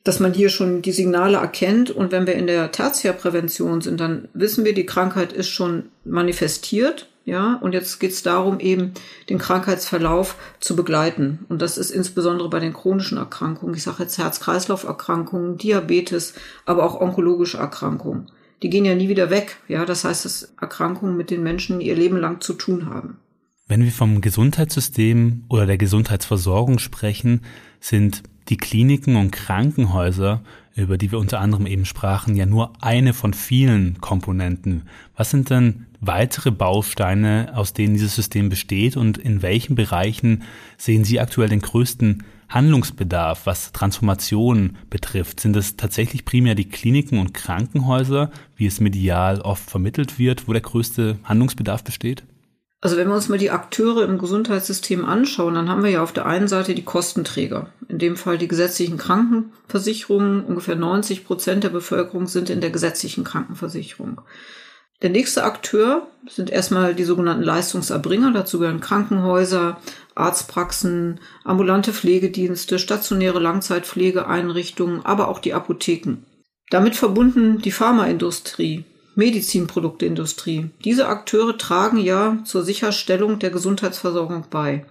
dass 0.04 0.20
man 0.20 0.32
hier 0.32 0.48
schon 0.48 0.80
die 0.80 0.92
Signale 0.92 1.38
erkennt. 1.38 1.90
Und 1.90 2.12
wenn 2.12 2.26
wir 2.26 2.34
in 2.34 2.46
der 2.46 2.72
Tertiärprävention 2.72 3.80
sind, 3.82 4.00
dann 4.00 4.28
wissen 4.32 4.64
wir, 4.64 4.72
die 4.72 4.86
Krankheit 4.86 5.32
ist 5.32 5.48
schon 5.48 5.90
manifestiert. 6.04 7.08
Ja, 7.26 7.58
und 7.60 7.74
jetzt 7.74 8.00
geht 8.00 8.12
es 8.12 8.22
darum, 8.22 8.58
eben 8.58 8.94
den 9.28 9.36
Krankheitsverlauf 9.36 10.36
zu 10.60 10.74
begleiten. 10.74 11.44
Und 11.50 11.60
das 11.60 11.76
ist 11.76 11.90
insbesondere 11.90 12.48
bei 12.48 12.58
den 12.58 12.72
chronischen 12.72 13.18
Erkrankungen, 13.18 13.74
ich 13.74 13.82
sage 13.82 14.04
jetzt 14.04 14.16
Herz-Kreislauf-Erkrankungen, 14.16 15.58
Diabetes, 15.58 16.32
aber 16.64 16.84
auch 16.84 16.98
onkologische 16.98 17.58
Erkrankungen 17.58 18.30
die 18.62 18.70
gehen 18.70 18.84
ja 18.84 18.94
nie 18.94 19.08
wieder 19.08 19.30
weg. 19.30 19.58
Ja, 19.68 19.84
das 19.84 20.04
heißt, 20.04 20.24
dass 20.24 20.54
Erkrankungen 20.60 21.16
mit 21.16 21.30
den 21.30 21.42
Menschen 21.42 21.80
ihr 21.80 21.94
Leben 21.94 22.16
lang 22.16 22.40
zu 22.40 22.54
tun 22.54 22.86
haben. 22.86 23.18
Wenn 23.66 23.84
wir 23.84 23.92
vom 23.92 24.20
Gesundheitssystem 24.20 25.44
oder 25.48 25.66
der 25.66 25.78
Gesundheitsversorgung 25.78 26.78
sprechen, 26.78 27.42
sind 27.80 28.22
die 28.48 28.56
Kliniken 28.56 29.16
und 29.16 29.30
Krankenhäuser, 29.30 30.42
über 30.74 30.96
die 30.96 31.12
wir 31.12 31.18
unter 31.18 31.40
anderem 31.40 31.66
eben 31.66 31.84
sprachen, 31.84 32.34
ja 32.34 32.46
nur 32.46 32.72
eine 32.80 33.12
von 33.12 33.34
vielen 33.34 34.00
Komponenten. 34.00 34.84
Was 35.14 35.30
sind 35.30 35.50
denn 35.50 35.86
weitere 36.00 36.50
Bausteine, 36.50 37.52
aus 37.54 37.74
denen 37.74 37.94
dieses 37.94 38.14
System 38.14 38.48
besteht 38.48 38.96
und 38.96 39.18
in 39.18 39.42
welchen 39.42 39.74
Bereichen 39.74 40.44
sehen 40.78 41.04
Sie 41.04 41.20
aktuell 41.20 41.48
den 41.48 41.60
größten 41.60 42.24
Handlungsbedarf, 42.48 43.46
was 43.46 43.72
Transformation 43.72 44.76
betrifft? 44.90 45.40
Sind 45.40 45.56
es 45.56 45.76
tatsächlich 45.76 46.24
primär 46.24 46.54
die 46.54 46.68
Kliniken 46.68 47.18
und 47.18 47.34
Krankenhäuser, 47.34 48.30
wie 48.56 48.66
es 48.66 48.80
medial 48.80 49.40
oft 49.40 49.68
vermittelt 49.68 50.18
wird, 50.18 50.48
wo 50.48 50.52
der 50.52 50.62
größte 50.62 51.18
Handlungsbedarf 51.24 51.84
besteht? 51.84 52.24
Also 52.80 52.96
wenn 52.96 53.08
wir 53.08 53.14
uns 53.14 53.28
mal 53.28 53.38
die 53.38 53.50
Akteure 53.50 54.04
im 54.04 54.18
Gesundheitssystem 54.18 55.04
anschauen, 55.04 55.54
dann 55.54 55.68
haben 55.68 55.82
wir 55.82 55.90
ja 55.90 56.02
auf 56.02 56.12
der 56.12 56.26
einen 56.26 56.46
Seite 56.46 56.76
die 56.76 56.84
Kostenträger. 56.84 57.72
In 57.88 57.98
dem 57.98 58.16
Fall 58.16 58.38
die 58.38 58.46
gesetzlichen 58.46 58.98
Krankenversicherungen. 58.98 60.44
Ungefähr 60.44 60.76
90 60.76 61.24
Prozent 61.24 61.64
der 61.64 61.70
Bevölkerung 61.70 62.28
sind 62.28 62.50
in 62.50 62.60
der 62.60 62.70
gesetzlichen 62.70 63.24
Krankenversicherung. 63.24 64.20
Der 65.02 65.10
nächste 65.10 65.44
Akteur 65.44 66.08
sind 66.28 66.50
erstmal 66.50 66.94
die 66.94 67.04
sogenannten 67.04 67.42
Leistungserbringer. 67.42 68.32
Dazu 68.32 68.58
gehören 68.58 68.80
Krankenhäuser, 68.80 69.80
Arztpraxen, 70.18 71.20
ambulante 71.44 71.92
Pflegedienste, 71.92 72.78
stationäre 72.78 73.38
Langzeitpflegeeinrichtungen, 73.38 75.04
aber 75.04 75.28
auch 75.28 75.38
die 75.38 75.54
Apotheken. 75.54 76.24
Damit 76.70 76.96
verbunden 76.96 77.62
die 77.62 77.72
Pharmaindustrie, 77.72 78.84
Medizinprodukteindustrie. 79.14 80.70
Diese 80.84 81.08
Akteure 81.08 81.56
tragen 81.56 81.98
ja 81.98 82.38
zur 82.44 82.62
Sicherstellung 82.62 83.38
der 83.38 83.50
Gesundheitsversorgung 83.50 84.44
bei. 84.50 84.84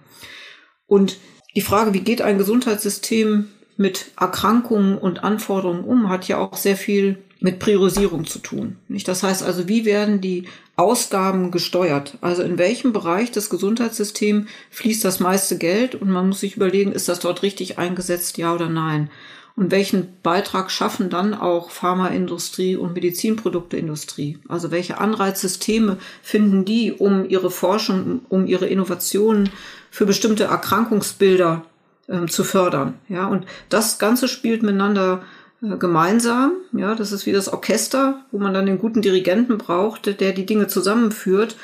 Und 0.86 1.18
die 1.54 1.60
Frage, 1.60 1.94
wie 1.94 2.00
geht 2.00 2.22
ein 2.22 2.38
Gesundheitssystem 2.38 3.48
mit 3.76 4.10
Erkrankungen 4.18 4.98
und 4.98 5.22
Anforderungen 5.22 5.84
um, 5.84 6.08
hat 6.08 6.26
ja 6.26 6.38
auch 6.38 6.56
sehr 6.56 6.76
viel 6.76 7.22
mit 7.40 7.58
Priorisierung 7.58 8.26
zu 8.26 8.40
tun. 8.40 8.76
Nicht? 8.88 9.06
Das 9.06 9.22
heißt 9.22 9.42
also, 9.42 9.68
wie 9.68 9.84
werden 9.84 10.20
die 10.20 10.48
Ausgaben 10.76 11.50
gesteuert? 11.50 12.18
Also 12.20 12.42
in 12.42 12.58
welchem 12.58 12.92
Bereich 12.92 13.30
des 13.30 13.50
Gesundheitssystems 13.50 14.48
fließt 14.70 15.04
das 15.04 15.20
meiste 15.20 15.58
Geld? 15.58 15.94
Und 15.94 16.10
man 16.10 16.28
muss 16.28 16.40
sich 16.40 16.56
überlegen, 16.56 16.92
ist 16.92 17.08
das 17.08 17.20
dort 17.20 17.42
richtig 17.42 17.78
eingesetzt, 17.78 18.38
ja 18.38 18.54
oder 18.54 18.68
nein? 18.68 19.10
Und 19.58 19.72
welchen 19.72 20.20
Beitrag 20.22 20.70
schaffen 20.70 21.10
dann 21.10 21.34
auch 21.34 21.70
Pharmaindustrie 21.70 22.76
und 22.76 22.94
Medizinprodukteindustrie? 22.94 24.38
Also 24.48 24.70
welche 24.70 24.98
Anreizsysteme 24.98 25.96
finden 26.22 26.64
die, 26.64 26.92
um 26.92 27.28
ihre 27.28 27.50
Forschung, 27.50 28.20
um 28.28 28.46
ihre 28.46 28.66
Innovationen 28.66 29.50
für 29.90 30.06
bestimmte 30.06 30.44
Erkrankungsbilder 30.44 31.64
ähm, 32.08 32.28
zu 32.28 32.44
fördern? 32.44 32.94
Ja, 33.08 33.26
und 33.26 33.46
das 33.68 33.98
Ganze 33.98 34.28
spielt 34.28 34.62
miteinander 34.62 35.24
gemeinsam. 35.60 36.52
Ja, 36.72 36.94
das 36.94 37.12
ist 37.12 37.26
wie 37.26 37.32
das 37.32 37.48
Orchester, 37.48 38.24
wo 38.30 38.38
man 38.38 38.54
dann 38.54 38.66
den 38.66 38.78
guten 38.78 39.02
Dirigenten 39.02 39.58
braucht, 39.58 40.20
der 40.20 40.32
die 40.32 40.46
Dinge 40.46 40.68
zusammenführt. 40.68 41.56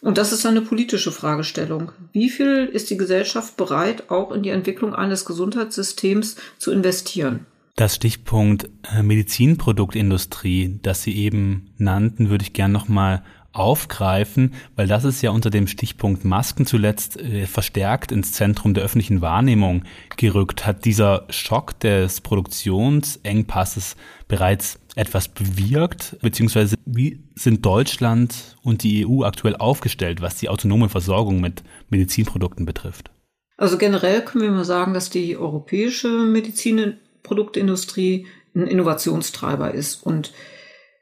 Und 0.00 0.16
das 0.16 0.32
ist 0.32 0.46
eine 0.46 0.62
politische 0.62 1.12
Fragestellung. 1.12 1.92
Wie 2.12 2.30
viel 2.30 2.66
ist 2.72 2.90
die 2.90 2.96
Gesellschaft 2.96 3.56
bereit, 3.56 4.10
auch 4.10 4.32
in 4.32 4.42
die 4.42 4.50
Entwicklung 4.50 4.94
eines 4.94 5.24
Gesundheitssystems 5.24 6.36
zu 6.58 6.70
investieren? 6.70 7.46
Das 7.76 7.96
Stichpunkt 7.96 8.68
äh, 8.94 9.02
Medizinproduktindustrie, 9.02 10.80
das 10.82 11.02
Sie 11.02 11.16
eben 11.16 11.70
nannten, 11.78 12.30
würde 12.30 12.44
ich 12.44 12.52
gern 12.52 12.72
nochmal 12.72 13.22
aufgreifen, 13.52 14.54
weil 14.76 14.86
das 14.86 15.04
ist 15.04 15.22
ja 15.22 15.30
unter 15.30 15.50
dem 15.50 15.66
Stichpunkt 15.66 16.24
Masken 16.24 16.66
zuletzt 16.66 17.20
äh, 17.20 17.46
verstärkt 17.46 18.12
ins 18.12 18.32
Zentrum 18.32 18.74
der 18.74 18.84
öffentlichen 18.84 19.20
Wahrnehmung 19.20 19.84
gerückt. 20.16 20.66
Hat 20.66 20.84
dieser 20.84 21.26
Schock 21.30 21.78
des 21.80 22.20
Produktionsengpasses 22.20 23.96
bereits 24.28 24.78
etwas 24.94 25.28
bewirkt, 25.28 26.16
beziehungsweise 26.20 26.76
wie 26.84 27.20
sind 27.34 27.64
Deutschland 27.64 28.56
und 28.62 28.82
die 28.82 29.06
EU 29.06 29.24
aktuell 29.24 29.56
aufgestellt, 29.56 30.20
was 30.20 30.36
die 30.36 30.48
autonome 30.48 30.88
Versorgung 30.88 31.40
mit 31.40 31.62
Medizinprodukten 31.88 32.66
betrifft? 32.66 33.10
Also 33.56 33.78
generell 33.78 34.22
können 34.22 34.44
wir 34.44 34.52
mal 34.52 34.64
sagen, 34.64 34.94
dass 34.94 35.10
die 35.10 35.36
europäische 35.36 36.08
Medizinproduktindustrie 36.08 38.26
ein 38.54 38.66
Innovationstreiber 38.66 39.74
ist 39.74 40.02
und 40.02 40.32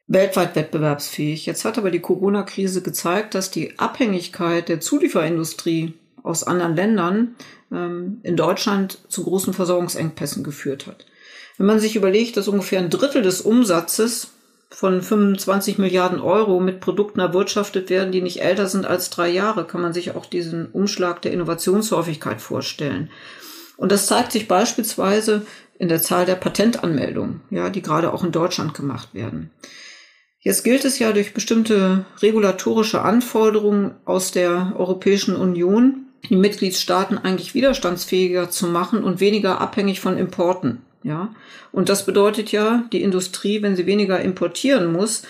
weltweit 0.08 0.56
wettbewerbsfähig. 0.56 1.46
Jetzt 1.46 1.64
hat 1.64 1.78
aber 1.78 1.90
die 1.90 2.00
Corona-Krise 2.00 2.82
gezeigt, 2.82 3.34
dass 3.34 3.50
die 3.50 3.78
Abhängigkeit 3.78 4.68
der 4.68 4.80
Zulieferindustrie 4.80 5.94
aus 6.22 6.42
anderen 6.42 6.74
Ländern 6.74 7.36
ähm, 7.70 8.18
in 8.22 8.36
Deutschland 8.36 8.98
zu 9.08 9.22
großen 9.24 9.52
Versorgungsengpässen 9.52 10.42
geführt 10.42 10.86
hat. 10.86 11.06
Wenn 11.58 11.66
man 11.66 11.80
sich 11.80 11.94
überlegt, 11.94 12.36
dass 12.36 12.48
ungefähr 12.48 12.80
ein 12.80 12.90
Drittel 12.90 13.22
des 13.22 13.42
Umsatzes 13.42 14.30
von 14.70 15.02
25 15.02 15.78
Milliarden 15.78 16.20
Euro 16.20 16.60
mit 16.60 16.80
Produkten 16.80 17.20
erwirtschaftet 17.20 17.90
werden, 17.90 18.12
die 18.12 18.22
nicht 18.22 18.42
älter 18.42 18.66
sind 18.66 18.86
als 18.86 19.10
drei 19.10 19.28
Jahre, 19.28 19.66
kann 19.66 19.80
man 19.80 19.92
sich 19.92 20.14
auch 20.14 20.26
diesen 20.26 20.66
Umschlag 20.66 21.22
der 21.22 21.32
Innovationshäufigkeit 21.32 22.40
vorstellen. 22.40 23.10
Und 23.76 23.92
das 23.92 24.06
zeigt 24.06 24.32
sich 24.32 24.48
beispielsweise 24.48 25.46
in 25.78 25.88
der 25.88 26.02
Zahl 26.02 26.26
der 26.26 26.34
Patentanmeldungen, 26.34 27.40
ja, 27.50 27.70
die 27.70 27.82
gerade 27.82 28.12
auch 28.12 28.24
in 28.24 28.32
Deutschland 28.32 28.74
gemacht 28.74 29.14
werden. 29.14 29.50
Jetzt 30.48 30.64
gilt 30.64 30.86
es 30.86 30.98
ja 30.98 31.12
durch 31.12 31.34
bestimmte 31.34 32.06
regulatorische 32.22 33.02
Anforderungen 33.02 33.90
aus 34.06 34.30
der 34.32 34.72
Europäischen 34.78 35.36
Union, 35.36 36.06
die 36.30 36.36
Mitgliedstaaten 36.36 37.18
eigentlich 37.18 37.52
widerstandsfähiger 37.52 38.48
zu 38.48 38.66
machen 38.66 39.04
und 39.04 39.20
weniger 39.20 39.60
abhängig 39.60 40.00
von 40.00 40.16
Importen. 40.16 40.80
Ja, 41.02 41.34
und 41.70 41.90
das 41.90 42.06
bedeutet 42.06 42.50
ja, 42.50 42.84
die 42.94 43.02
Industrie, 43.02 43.60
wenn 43.60 43.76
sie 43.76 43.84
weniger 43.84 44.22
importieren 44.22 44.90
muss, 44.90 45.20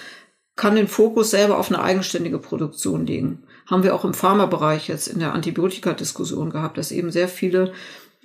kann 0.55 0.77
den 0.77 0.87
Fokus 0.87 1.33
selber 1.33 1.59
auf 1.59 1.69
eine 1.69 1.83
eigenständige 1.83 2.39
Produktion 2.39 3.05
legen. 3.05 3.43
Haben 3.67 3.83
wir 3.83 3.97
auch 3.97 4.05
im 4.05 4.15
Pharmabereich 4.15 4.87
jetzt 4.87 5.09
in 5.09 5.19
der 5.19 5.35
Antibiotika-Diskussion 5.35 6.51
gehabt, 6.51 6.79
dass 6.79 6.93
eben 6.93 7.11
sehr 7.11 7.29
viele 7.29 7.73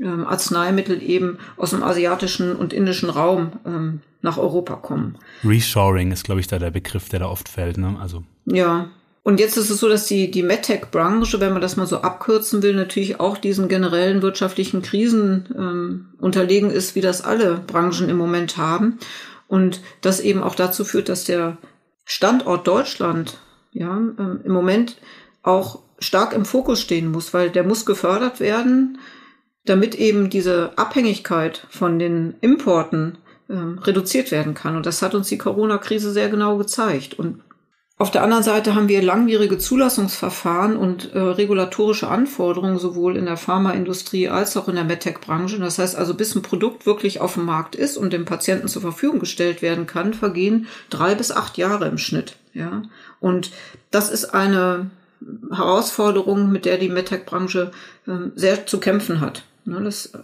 ähm, 0.04 0.26
Arzneimittel 0.28 1.02
eben 1.02 1.40
aus 1.58 1.72
dem 1.72 1.84
asiatischen 1.84 2.56
und 2.56 2.74
indischen 2.74 3.10
Raum 3.10 3.54
ähm, 3.66 4.02
nach 4.22 4.38
Europa 4.38 4.76
kommen. 4.76 5.18
Reshoring 5.44 6.12
ist, 6.12 6.24
glaube 6.24 6.42
ich, 6.42 6.48
da 6.48 6.60
der 6.60 6.72
Begriff, 6.72 7.10
der 7.10 7.20
da 7.20 7.28
oft 7.28 7.50
fällt. 7.50 7.78
Ne? 7.78 7.98
Also. 8.02 8.24
Ja. 8.46 8.90
Und 9.24 9.40
jetzt 9.40 9.56
ist 9.56 9.70
es 9.70 9.80
so, 9.80 9.88
dass 9.88 10.06
die, 10.08 10.30
die 10.32 10.44
MedTech-Branche, 10.44 11.40
wenn 11.40 11.54
man 11.54 11.62
das 11.62 11.78
mal 11.78 11.88
so 11.88 12.02
abkürzen 12.02 12.62
will, 12.62 12.76
natürlich 12.76 13.22
auch 13.22 13.38
diesen 13.38 13.70
generellen 13.70 14.22
wirtschaftlichen 14.22 14.82
Krisen 14.82 15.48
ähm, 15.58 16.08
unterlegen 16.20 16.70
ist, 16.70 16.96
wie 16.96 17.02
das 17.02 17.24
alle 17.24 17.64
Branchen 17.66 18.10
im 18.10 18.18
Moment 18.18 18.58
haben. 18.58 19.00
Und 19.48 19.82
das 20.02 20.20
eben 20.20 20.44
auch 20.44 20.56
dazu 20.56 20.84
führt, 20.84 21.08
dass 21.08 21.24
der 21.24 21.58
Standort 22.04 22.68
Deutschland 22.68 23.40
ja 23.72 23.96
ähm, 23.98 24.42
im 24.44 24.52
Moment 24.52 24.98
auch 25.42 25.80
stark 26.00 26.34
im 26.34 26.44
Fokus 26.44 26.82
stehen 26.82 27.10
muss, 27.10 27.34
weil 27.34 27.50
der 27.50 27.64
muss 27.64 27.86
gefördert 27.86 28.42
werden 28.42 28.98
damit 29.66 29.96
eben 29.96 30.30
diese 30.30 30.72
Abhängigkeit 30.78 31.66
von 31.70 32.00
den 32.00 32.36
Importen 32.42 33.18
ähm, 33.50 33.80
reduziert 33.80 34.32
werden 34.32 34.54
kann. 34.54 34.76
Und 34.76 34.86
das 34.86 35.02
hat 35.02 35.16
uns 35.16 35.30
die 35.30 35.38
Corona-Krise 35.38 36.12
sehr 36.12 36.30
genau 36.30 36.58
gezeigt. 36.58 37.18
Und 37.18 37.42
auf 37.98 38.12
der 38.12 38.24
anderen 38.24 38.44
Seite 38.44 38.76
haben 38.76 38.90
wir 38.90 39.02
langwierige 39.04 39.60
Zulassungsverfahren 39.60 40.76
und 40.76 41.14
äh, 41.14 41.20
regulatorische 41.20 42.08
Anforderungen 42.08 42.80
sowohl 42.80 43.16
in 43.16 43.26
der 43.26 43.38
Pharmaindustrie 43.38 44.30
als 44.30 44.58
auch 44.58 44.68
in 44.68 44.76
der 44.76 44.84
MedTech-Branche. 44.84 45.60
Das 45.60 45.78
heißt 45.78 45.96
also, 45.96 46.16
bis 46.16 46.36
ein 46.36 46.42
Produkt 46.42 46.86
wirklich 46.86 47.22
auf 47.22 47.36
dem 47.36 47.46
Markt 47.46 47.76
ist 47.76 47.96
und 47.96 48.12
dem 48.12 48.26
Patienten 48.26 48.68
zur 48.68 48.82
Verfügung 48.82 49.20
gestellt 49.20 49.62
werden 49.62 49.88
kann, 49.88 50.14
vergehen 50.14 50.68
drei 50.90 51.16
bis 51.16 51.32
acht 51.32 51.58
Jahre 51.58 51.88
im 51.88 51.98
Schnitt. 51.98 52.36
Ja, 52.54 52.82
und 53.20 53.52
das 53.90 54.10
ist 54.10 54.34
eine 54.34 54.90
Herausforderung, 55.52 56.52
mit 56.52 56.66
der 56.66 56.78
die 56.78 56.90
MedTech-Branche 56.90 57.72
äh, 58.08 58.12
sehr 58.36 58.66
zu 58.66 58.80
kämpfen 58.80 59.22
hat. 59.22 59.44
Ne, 59.66 59.82
das 59.82 60.08
äh, 60.08 60.20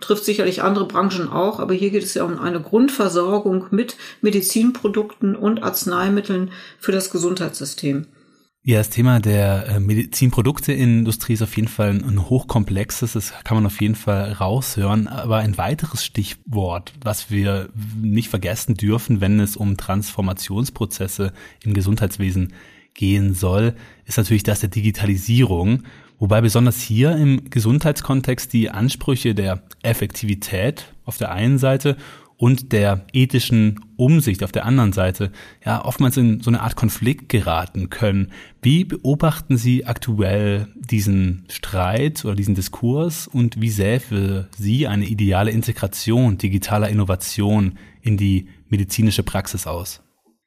trifft 0.00 0.24
sicherlich 0.24 0.62
andere 0.62 0.86
Branchen 0.86 1.28
auch, 1.28 1.60
aber 1.60 1.74
hier 1.74 1.90
geht 1.90 2.02
es 2.02 2.14
ja 2.14 2.24
um 2.24 2.38
eine 2.38 2.60
Grundversorgung 2.60 3.66
mit 3.70 3.96
Medizinprodukten 4.22 5.36
und 5.36 5.62
Arzneimitteln 5.62 6.50
für 6.78 6.92
das 6.92 7.10
Gesundheitssystem. 7.10 8.06
Ja, 8.62 8.76
das 8.78 8.90
Thema 8.90 9.20
der 9.20 9.66
äh, 9.68 9.80
Medizinprodukteindustrie 9.80 11.32
ist 11.32 11.42
auf 11.42 11.56
jeden 11.56 11.68
Fall 11.68 11.90
ein 11.90 12.28
hochkomplexes, 12.28 13.14
das 13.14 13.32
kann 13.42 13.56
man 13.56 13.64
auf 13.64 13.80
jeden 13.80 13.94
Fall 13.94 14.32
raushören. 14.32 15.08
Aber 15.08 15.38
ein 15.38 15.56
weiteres 15.56 16.04
Stichwort, 16.04 16.92
was 17.02 17.30
wir 17.30 17.70
nicht 18.00 18.28
vergessen 18.28 18.74
dürfen, 18.74 19.22
wenn 19.22 19.40
es 19.40 19.56
um 19.56 19.78
Transformationsprozesse 19.78 21.32
im 21.64 21.72
Gesundheitswesen 21.72 22.52
gehen 22.92 23.34
soll, 23.34 23.74
ist 24.04 24.18
natürlich 24.18 24.42
das 24.42 24.60
der 24.60 24.68
Digitalisierung. 24.68 25.84
Wobei 26.20 26.42
besonders 26.42 26.82
hier 26.82 27.16
im 27.16 27.48
Gesundheitskontext 27.48 28.52
die 28.52 28.68
Ansprüche 28.68 29.34
der 29.34 29.62
Effektivität 29.82 30.92
auf 31.06 31.16
der 31.16 31.32
einen 31.32 31.56
Seite 31.56 31.96
und 32.36 32.72
der 32.72 33.06
ethischen 33.14 33.80
Umsicht 33.96 34.44
auf 34.44 34.52
der 34.52 34.66
anderen 34.66 34.92
Seite 34.92 35.32
ja 35.64 35.82
oftmals 35.82 36.18
in 36.18 36.42
so 36.42 36.50
eine 36.50 36.60
Art 36.60 36.76
Konflikt 36.76 37.30
geraten 37.30 37.88
können. 37.88 38.32
Wie 38.60 38.84
beobachten 38.84 39.56
Sie 39.56 39.86
aktuell 39.86 40.68
diesen 40.74 41.46
Streit 41.48 42.22
oder 42.26 42.34
diesen 42.34 42.54
Diskurs 42.54 43.26
und 43.26 43.58
wie 43.62 43.70
für 43.70 44.46
Sie 44.58 44.86
eine 44.86 45.06
ideale 45.06 45.50
Integration 45.50 46.36
digitaler 46.36 46.90
Innovation 46.90 47.78
in 48.02 48.18
die 48.18 48.48
medizinische 48.68 49.22
Praxis 49.22 49.66
aus? 49.66 50.02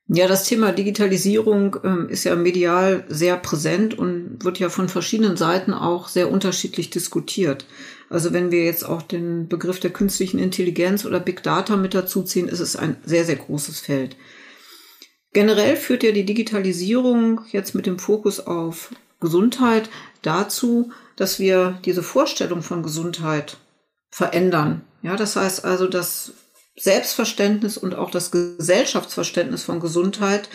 Ja, 0.07 0.27
das 0.27 0.43
Thema 0.43 0.73
Digitalisierung 0.73 1.77
ähm, 1.83 2.09
ist 2.09 2.25
ja 2.25 2.35
medial 2.35 3.05
sehr 3.07 3.37
präsent 3.37 3.97
und 3.97 4.43
wird 4.43 4.59
ja 4.59 4.69
von 4.69 4.89
verschiedenen 4.89 5.37
Seiten 5.37 5.73
auch 5.73 6.09
sehr 6.09 6.29
unterschiedlich 6.29 6.89
diskutiert. 6.89 7.65
Also 8.09 8.33
wenn 8.33 8.51
wir 8.51 8.65
jetzt 8.65 8.83
auch 8.83 9.01
den 9.01 9.47
Begriff 9.47 9.79
der 9.79 9.91
künstlichen 9.91 10.39
Intelligenz 10.39 11.05
oder 11.05 11.19
Big 11.19 11.41
Data 11.41 11.77
mit 11.77 11.93
dazuziehen, 11.93 12.49
ist 12.49 12.59
es 12.59 12.75
ein 12.75 12.97
sehr, 13.05 13.23
sehr 13.23 13.37
großes 13.37 13.79
Feld. 13.79 14.17
Generell 15.31 15.77
führt 15.77 16.03
ja 16.03 16.11
die 16.11 16.25
Digitalisierung 16.25 17.41
jetzt 17.51 17.73
mit 17.73 17.85
dem 17.85 17.97
Fokus 17.97 18.39
auf 18.39 18.91
Gesundheit 19.19 19.89
dazu, 20.21 20.91
dass 21.15 21.39
wir 21.39 21.79
diese 21.85 22.03
Vorstellung 22.03 22.61
von 22.61 22.83
Gesundheit 22.83 23.57
verändern. 24.11 24.81
Ja, 25.01 25.15
das 25.15 25.35
heißt 25.35 25.65
also, 25.65 25.87
dass 25.87 26.33
Selbstverständnis 26.75 27.77
und 27.77 27.95
auch 27.95 28.11
das 28.11 28.31
Gesellschaftsverständnis 28.31 29.63
von 29.63 29.79
Gesundheit 29.79 30.49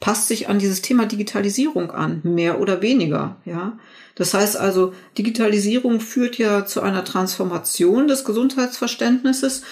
passt 0.00 0.28
sich 0.28 0.48
an 0.48 0.58
dieses 0.58 0.82
Thema 0.82 1.06
Digitalisierung 1.06 1.90
an, 1.90 2.20
mehr 2.22 2.60
oder 2.60 2.82
weniger, 2.82 3.36
ja. 3.44 3.78
Das 4.16 4.34
heißt 4.34 4.56
also, 4.56 4.92
Digitalisierung 5.18 6.00
führt 6.00 6.38
ja 6.38 6.66
zu 6.66 6.82
einer 6.82 7.04
Transformation 7.04 8.06
des 8.06 8.24
Gesundheitsverständnisses 8.24 9.62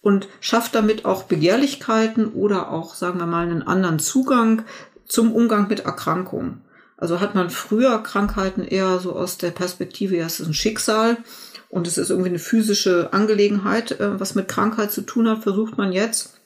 und 0.00 0.28
schafft 0.40 0.74
damit 0.74 1.04
auch 1.04 1.24
Begehrlichkeiten 1.24 2.32
oder 2.32 2.70
auch, 2.70 2.94
sagen 2.94 3.18
wir 3.20 3.26
mal, 3.26 3.46
einen 3.46 3.62
anderen 3.62 4.00
Zugang 4.00 4.62
zum 5.06 5.32
Umgang 5.32 5.68
mit 5.68 5.80
Erkrankungen. 5.80 6.62
Also 6.96 7.20
hat 7.20 7.34
man 7.34 7.50
früher 7.50 8.02
Krankheiten 8.02 8.64
eher 8.64 8.98
so 8.98 9.12
aus 9.14 9.38
der 9.38 9.50
Perspektive, 9.50 10.16
ja, 10.16 10.26
es 10.26 10.40
ist 10.40 10.46
ein 10.48 10.54
Schicksal 10.54 11.18
und 11.72 11.86
es 11.86 11.96
ist 11.96 12.10
irgendwie 12.10 12.28
eine 12.28 12.38
physische 12.38 13.14
Angelegenheit, 13.14 13.92
äh, 13.92 14.20
was 14.20 14.34
mit 14.34 14.46
Krankheit 14.46 14.92
zu 14.92 15.00
tun 15.00 15.26
hat, 15.26 15.42
versucht 15.42 15.78
man 15.78 15.90
jetzt 15.90 16.38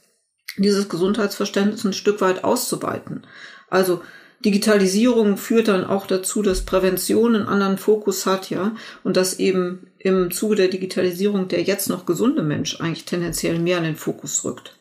dieses 0.57 0.89
Gesundheitsverständnis 0.89 1.85
ein 1.85 1.93
Stück 1.93 2.21
weit 2.21 2.45
auszuweiten. 2.45 3.27
Also 3.69 4.03
Digitalisierung 4.45 5.37
führt 5.37 5.67
dann 5.67 5.85
auch 5.85 6.07
dazu, 6.07 6.43
dass 6.43 6.65
Prävention 6.65 7.35
einen 7.35 7.49
anderen 7.49 7.77
Fokus 7.77 8.25
hat, 8.25 8.51
ja, 8.51 8.77
und 9.03 9.17
dass 9.17 9.41
eben 9.41 9.89
im 9.99 10.31
Zuge 10.31 10.55
der 10.55 10.69
Digitalisierung 10.69 11.49
der 11.49 11.65
jetzt 11.65 11.89
noch 11.89 12.07
gesunde 12.07 12.45
Mensch 12.45 12.81
eigentlich 12.81 13.05
tendenziell 13.05 13.59
mehr 13.59 13.79
in 13.79 13.85
den 13.85 13.97
Fokus 13.97 14.45
rückt. 14.45 14.79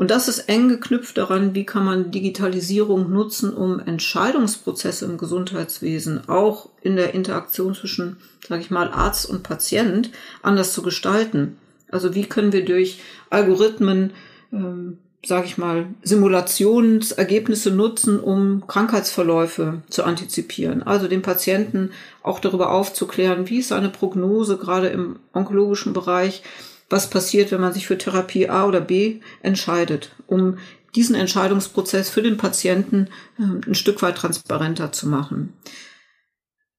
Und 0.00 0.10
das 0.10 0.28
ist 0.28 0.48
eng 0.48 0.70
geknüpft 0.70 1.18
daran, 1.18 1.54
wie 1.54 1.66
kann 1.66 1.84
man 1.84 2.10
Digitalisierung 2.10 3.10
nutzen, 3.10 3.52
um 3.52 3.80
Entscheidungsprozesse 3.80 5.04
im 5.04 5.18
Gesundheitswesen 5.18 6.26
auch 6.26 6.70
in 6.80 6.96
der 6.96 7.12
Interaktion 7.12 7.74
zwischen, 7.74 8.16
sage 8.48 8.62
ich 8.62 8.70
mal, 8.70 8.88
Arzt 8.88 9.28
und 9.28 9.42
Patient 9.42 10.10
anders 10.40 10.72
zu 10.72 10.80
gestalten. 10.80 11.58
Also 11.90 12.14
wie 12.14 12.24
können 12.24 12.54
wir 12.54 12.64
durch 12.64 12.98
Algorithmen, 13.28 14.14
ähm, 14.54 14.96
sage 15.22 15.44
ich 15.44 15.58
mal, 15.58 15.88
Simulationsergebnisse 16.02 17.70
nutzen, 17.70 18.18
um 18.20 18.66
Krankheitsverläufe 18.66 19.82
zu 19.90 20.04
antizipieren. 20.04 20.82
Also 20.82 21.08
den 21.08 21.20
Patienten 21.20 21.90
auch 22.22 22.40
darüber 22.40 22.72
aufzuklären, 22.72 23.50
wie 23.50 23.58
ist 23.58 23.70
eine 23.70 23.90
Prognose 23.90 24.56
gerade 24.56 24.86
im 24.86 25.16
onkologischen 25.34 25.92
Bereich, 25.92 26.42
was 26.90 27.08
passiert, 27.08 27.52
wenn 27.52 27.60
man 27.60 27.72
sich 27.72 27.86
für 27.86 27.96
Therapie 27.96 28.48
A 28.48 28.66
oder 28.66 28.80
B 28.80 29.20
entscheidet, 29.42 30.10
um 30.26 30.58
diesen 30.94 31.14
Entscheidungsprozess 31.14 32.10
für 32.10 32.20
den 32.20 32.36
Patienten 32.36 33.08
äh, 33.38 33.66
ein 33.66 33.74
Stück 33.74 34.02
weit 34.02 34.16
transparenter 34.16 34.92
zu 34.92 35.08
machen. 35.08 35.54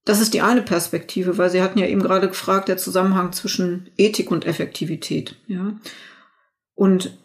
Das 0.04 0.20
ist 0.20 0.34
die 0.34 0.42
eine 0.42 0.62
Perspektive, 0.62 1.38
weil 1.38 1.50
Sie 1.50 1.62
hatten 1.62 1.80
ja 1.80 1.86
eben 1.86 2.02
gerade 2.02 2.28
gefragt, 2.28 2.68
der 2.68 2.78
Zusammenhang 2.78 3.32
zwischen 3.34 3.90
Ethik 3.98 4.32
und 4.32 4.46
Effektivität. 4.46 5.36
Ja. 5.48 5.80
Und 6.76 7.18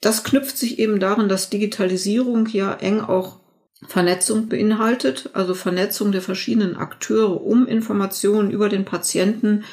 das 0.00 0.22
knüpft 0.22 0.56
sich 0.56 0.78
eben 0.78 1.00
darin, 1.00 1.28
dass 1.28 1.50
Digitalisierung 1.50 2.46
ja 2.46 2.74
eng 2.74 3.00
auch 3.00 3.40
Vernetzung 3.86 4.48
beinhaltet, 4.48 5.30
also 5.32 5.54
Vernetzung 5.54 6.12
der 6.12 6.20
verschiedenen 6.20 6.76
Akteure, 6.76 7.42
um 7.42 7.66
Informationen 7.66 8.50
über 8.50 8.68
den 8.68 8.84
Patienten 8.84 9.64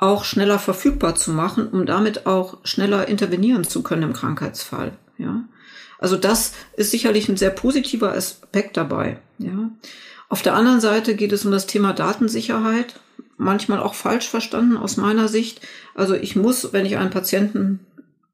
auch 0.00 0.24
schneller 0.24 0.58
verfügbar 0.58 1.14
zu 1.14 1.30
machen, 1.30 1.68
um 1.68 1.86
damit 1.86 2.26
auch 2.26 2.58
schneller 2.64 3.06
intervenieren 3.08 3.64
zu 3.64 3.82
können 3.82 4.02
im 4.02 4.12
Krankheitsfall. 4.12 4.92
Ja. 5.18 5.44
Also 5.98 6.16
das 6.16 6.54
ist 6.76 6.90
sicherlich 6.90 7.28
ein 7.28 7.36
sehr 7.36 7.50
positiver 7.50 8.12
Aspekt 8.12 8.78
dabei. 8.78 9.18
Ja. 9.38 9.70
Auf 10.30 10.42
der 10.42 10.54
anderen 10.54 10.80
Seite 10.80 11.14
geht 11.14 11.32
es 11.32 11.44
um 11.44 11.50
das 11.50 11.66
Thema 11.66 11.92
Datensicherheit, 11.92 12.94
manchmal 13.36 13.80
auch 13.80 13.94
falsch 13.94 14.28
verstanden 14.28 14.78
aus 14.78 14.96
meiner 14.96 15.28
Sicht. 15.28 15.60
Also 15.94 16.14
ich 16.14 16.34
muss, 16.34 16.72
wenn 16.72 16.86
ich 16.86 16.96
einen 16.96 17.10
Patienten 17.10 17.80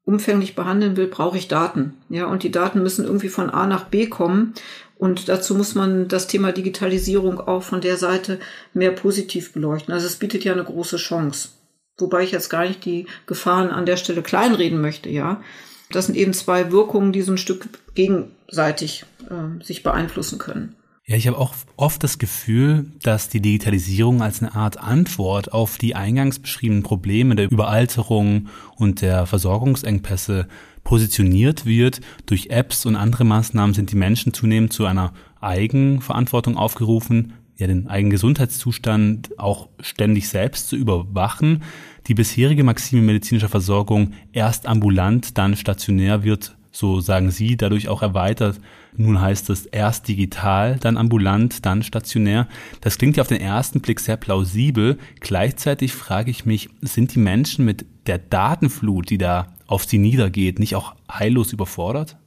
umfänglich 0.05 0.55
behandeln 0.55 0.95
will, 0.95 1.07
brauche 1.07 1.37
ich 1.37 1.49
Daten. 1.49 1.95
Ja, 2.07 2.27
und 2.27 2.43
die 2.43 2.51
Daten 2.51 2.81
müssen 2.81 3.03
irgendwie 3.03 3.29
von 3.29 3.49
A 3.49 3.67
nach 3.67 3.85
B 3.85 4.07
kommen. 4.07 4.53
Und 4.97 5.27
dazu 5.27 5.53
muss 5.53 5.75
man 5.75 6.07
das 6.07 6.27
Thema 6.27 6.53
Digitalisierung 6.53 7.41
auch 7.41 7.63
von 7.63 7.81
der 7.81 7.97
Seite 7.97 8.39
mehr 8.73 8.91
positiv 8.91 9.51
beleuchten. 9.51 9.93
Also 9.93 10.07
es 10.07 10.15
bietet 10.15 10.45
ja 10.45 10.53
eine 10.53 10.63
große 10.63 10.95
Chance. 10.95 11.49
Wobei 11.97 12.23
ich 12.23 12.31
jetzt 12.31 12.49
gar 12.49 12.65
nicht 12.67 12.85
die 12.85 13.07
Gefahren 13.25 13.69
an 13.69 13.85
der 13.85 13.97
Stelle 13.97 14.21
kleinreden 14.21 14.81
möchte, 14.81 15.09
ja. 15.09 15.41
Das 15.89 16.07
sind 16.07 16.15
eben 16.15 16.33
zwei 16.33 16.71
Wirkungen, 16.71 17.13
die 17.13 17.21
so 17.21 17.31
ein 17.31 17.37
Stück 17.37 17.69
gegenseitig 17.95 19.05
äh, 19.29 19.63
sich 19.63 19.83
beeinflussen 19.83 20.37
können. 20.37 20.75
Ja, 21.09 21.15
ich 21.15 21.25
habe 21.25 21.37
auch 21.37 21.53
oft 21.77 22.03
das 22.03 22.17
Gefühl, 22.17 22.91
dass 23.01 23.29
die 23.29 23.39
Digitalisierung 23.39 24.21
als 24.21 24.43
eine 24.43 24.53
Art 24.53 24.77
Antwort 24.77 25.53
auf 25.53 25.77
die 25.77 25.95
eingangs 25.95 26.37
beschriebenen 26.39 26.83
Probleme 26.83 27.35
der 27.35 27.49
Überalterung 27.49 28.49
und 28.75 29.01
der 29.01 29.25
Versorgungsengpässe 29.25 30.49
positioniert 30.83 31.65
wird. 31.65 32.01
Durch 32.25 32.49
Apps 32.49 32.85
und 32.85 32.97
andere 32.97 33.23
Maßnahmen 33.23 33.73
sind 33.73 33.93
die 33.93 33.95
Menschen 33.95 34.33
zunehmend 34.33 34.73
zu 34.73 34.85
einer 34.85 35.13
Eigenverantwortung 35.39 36.57
aufgerufen, 36.57 37.33
ja 37.57 37.67
den 37.67 37.87
eigenen 37.87 38.11
Gesundheitszustand 38.11 39.37
auch 39.39 39.69
ständig 39.79 40.29
selbst 40.29 40.69
zu 40.69 40.75
überwachen. 40.75 41.63
Die 42.07 42.13
bisherige 42.13 42.63
Maxime 42.63 43.01
medizinischer 43.01 43.49
Versorgung 43.49 44.13
erst 44.31 44.67
ambulant, 44.67 45.37
dann 45.37 45.55
stationär 45.55 46.23
wird 46.23 46.57
so 46.77 46.99
sagen 46.99 47.31
Sie, 47.31 47.57
dadurch 47.57 47.89
auch 47.89 48.03
erweitert. 48.03 48.59
Nun 48.95 49.19
heißt 49.19 49.49
es 49.49 49.65
erst 49.65 50.07
digital, 50.07 50.77
dann 50.79 50.97
ambulant, 50.97 51.65
dann 51.65 51.81
stationär. 51.81 52.47
Das 52.81 52.99
klingt 52.99 53.17
ja 53.17 53.21
auf 53.21 53.27
den 53.27 53.41
ersten 53.41 53.81
Blick 53.81 53.99
sehr 53.99 54.17
plausibel. 54.17 54.99
Gleichzeitig 55.19 55.93
frage 55.93 56.29
ich 56.29 56.45
mich, 56.45 56.69
sind 56.81 57.15
die 57.15 57.19
Menschen 57.19 57.65
mit 57.65 57.85
der 58.05 58.19
Datenflut, 58.19 59.09
die 59.09 59.17
da 59.17 59.55
auf 59.65 59.85
sie 59.85 59.97
niedergeht, 59.97 60.59
nicht 60.59 60.75
auch 60.75 60.95
heillos 61.11 61.51
überfordert? 61.51 62.17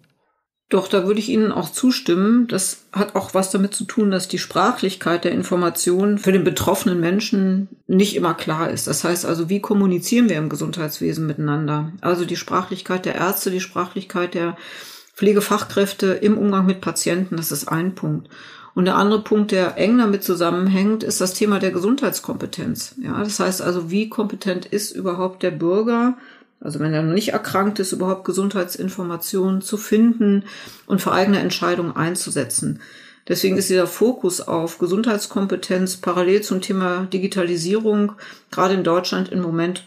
Doch, 0.71 0.87
da 0.87 1.05
würde 1.05 1.19
ich 1.19 1.29
Ihnen 1.29 1.51
auch 1.51 1.71
zustimmen. 1.71 2.47
Das 2.47 2.85
hat 2.93 3.17
auch 3.17 3.35
was 3.35 3.51
damit 3.51 3.75
zu 3.75 3.85
tun, 3.85 4.13
dass 4.13 4.29
die 4.29 4.39
Sprachlichkeit 4.39 5.25
der 5.25 5.33
Informationen 5.33 6.17
für 6.17 6.31
den 6.31 6.45
betroffenen 6.45 7.01
Menschen 7.01 7.69
nicht 7.89 8.15
immer 8.15 8.35
klar 8.35 8.71
ist. 8.71 8.87
Das 8.87 9.03
heißt 9.03 9.27
also, 9.27 9.49
wie 9.49 9.61
kommunizieren 9.61 10.29
wir 10.29 10.37
im 10.37 10.49
Gesundheitswesen 10.49 11.27
miteinander? 11.27 11.93
Also 12.03 12.25
die 12.25 12.37
Sprachlichkeit 12.37 13.05
der 13.05 13.17
Ärzte, 13.17 13.51
die 13.51 13.61
Sprachlichkeit 13.61 14.35
der 14.35 14.57
Pflegefachkräfte 15.17 16.07
im 16.13 16.39
Umgang 16.39 16.67
mit 16.67 16.81
Patienten, 16.81 17.37
das 17.37 17.51
ist 17.51 17.67
ein 17.67 17.97
Punkt. 17.97 18.29
Und 18.73 18.85
der 18.85 18.95
andere 18.95 19.25
Punkt, 19.25 19.51
der 19.51 19.77
eng 19.77 19.99
damit 19.99 20.23
zusammenhängt, 20.23 21.03
ist 21.03 21.21
das 21.21 21.35
Thema 21.35 21.59
der 21.59 21.73
Gesundheitskompetenz. 21.73 22.95
Ja, 23.03 23.19
das 23.19 23.41
heißt 23.41 23.61
also, 23.61 23.91
wie 23.91 24.09
kompetent 24.09 24.67
ist 24.67 24.93
überhaupt 24.93 25.43
der 25.43 25.51
Bürger, 25.51 26.17
also 26.61 26.79
wenn 26.79 26.93
er 26.93 27.03
noch 27.03 27.15
nicht 27.15 27.31
erkrankt 27.31 27.79
ist, 27.79 27.93
überhaupt 27.93 28.25
Gesundheitsinformationen 28.25 29.63
zu 29.63 29.77
finden 29.77 30.45
und 30.87 31.01
für 31.01 31.13
eigene 31.13 31.39
Entscheidungen 31.39 31.97
einzusetzen. 31.97 32.81
Deswegen 33.29 33.57
ist 33.57 33.71
dieser 33.71 33.87
Fokus 33.87 34.41
auf 34.41 34.79
Gesundheitskompetenz 34.79 35.97
parallel 35.99 36.43
zum 36.43 36.61
Thema 36.61 37.07
Digitalisierung 37.13 38.13
gerade 38.51 38.75
in 38.75 38.85
Deutschland 38.85 39.31
im 39.31 39.41
Moment 39.41 39.85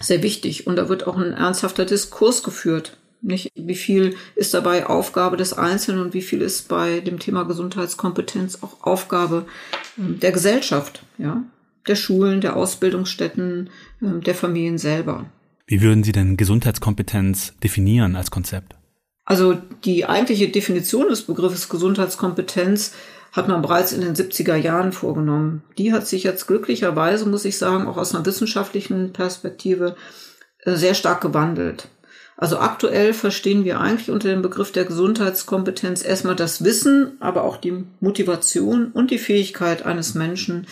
sehr 0.00 0.22
wichtig. 0.22 0.66
Und 0.66 0.76
da 0.76 0.88
wird 0.88 1.06
auch 1.06 1.16
ein 1.16 1.32
ernsthafter 1.32 1.84
Diskurs 1.84 2.42
geführt. 2.42 2.96
Nicht, 3.20 3.50
wie 3.56 3.74
viel 3.74 4.14
ist 4.36 4.54
dabei 4.54 4.86
Aufgabe 4.86 5.36
des 5.36 5.52
Einzelnen 5.52 6.00
und 6.02 6.14
wie 6.14 6.22
viel 6.22 6.40
ist 6.40 6.68
bei 6.68 7.00
dem 7.00 7.18
Thema 7.18 7.44
Gesundheitskompetenz 7.44 8.62
auch 8.62 8.82
Aufgabe 8.82 9.46
ähm, 9.98 10.20
der 10.20 10.30
Gesellschaft, 10.30 11.02
ja, 11.16 11.42
der 11.88 11.96
Schulen, 11.96 12.40
der 12.40 12.54
Ausbildungsstätten, 12.54 13.70
ähm, 14.00 14.20
der 14.20 14.36
Familien 14.36 14.78
selber. 14.78 15.26
Wie 15.68 15.82
würden 15.82 16.02
Sie 16.02 16.12
denn 16.12 16.38
Gesundheitskompetenz 16.38 17.52
definieren 17.62 18.16
als 18.16 18.30
Konzept? 18.30 18.74
Also 19.26 19.58
die 19.84 20.06
eigentliche 20.06 20.48
Definition 20.48 21.08
des 21.08 21.22
Begriffes 21.22 21.68
Gesundheitskompetenz 21.68 22.94
hat 23.32 23.48
man 23.48 23.60
bereits 23.60 23.92
in 23.92 24.00
den 24.00 24.14
70er 24.14 24.56
Jahren 24.56 24.92
vorgenommen. 24.92 25.62
Die 25.76 25.92
hat 25.92 26.08
sich 26.08 26.22
jetzt 26.22 26.46
glücklicherweise, 26.46 27.28
muss 27.28 27.44
ich 27.44 27.58
sagen, 27.58 27.86
auch 27.86 27.98
aus 27.98 28.14
einer 28.14 28.24
wissenschaftlichen 28.24 29.12
Perspektive 29.12 29.94
äh, 30.64 30.74
sehr 30.74 30.94
stark 30.94 31.20
gewandelt. 31.20 31.88
Also 32.38 32.58
aktuell 32.58 33.12
verstehen 33.12 33.66
wir 33.66 33.78
eigentlich 33.78 34.10
unter 34.10 34.30
dem 34.30 34.40
Begriff 34.40 34.72
der 34.72 34.86
Gesundheitskompetenz 34.86 36.02
erstmal 36.02 36.36
das 36.36 36.64
Wissen, 36.64 37.18
aber 37.20 37.44
auch 37.44 37.58
die 37.58 37.84
Motivation 38.00 38.90
und 38.92 39.10
die 39.10 39.18
Fähigkeit 39.18 39.84
eines 39.84 40.14
Menschen, 40.14 40.66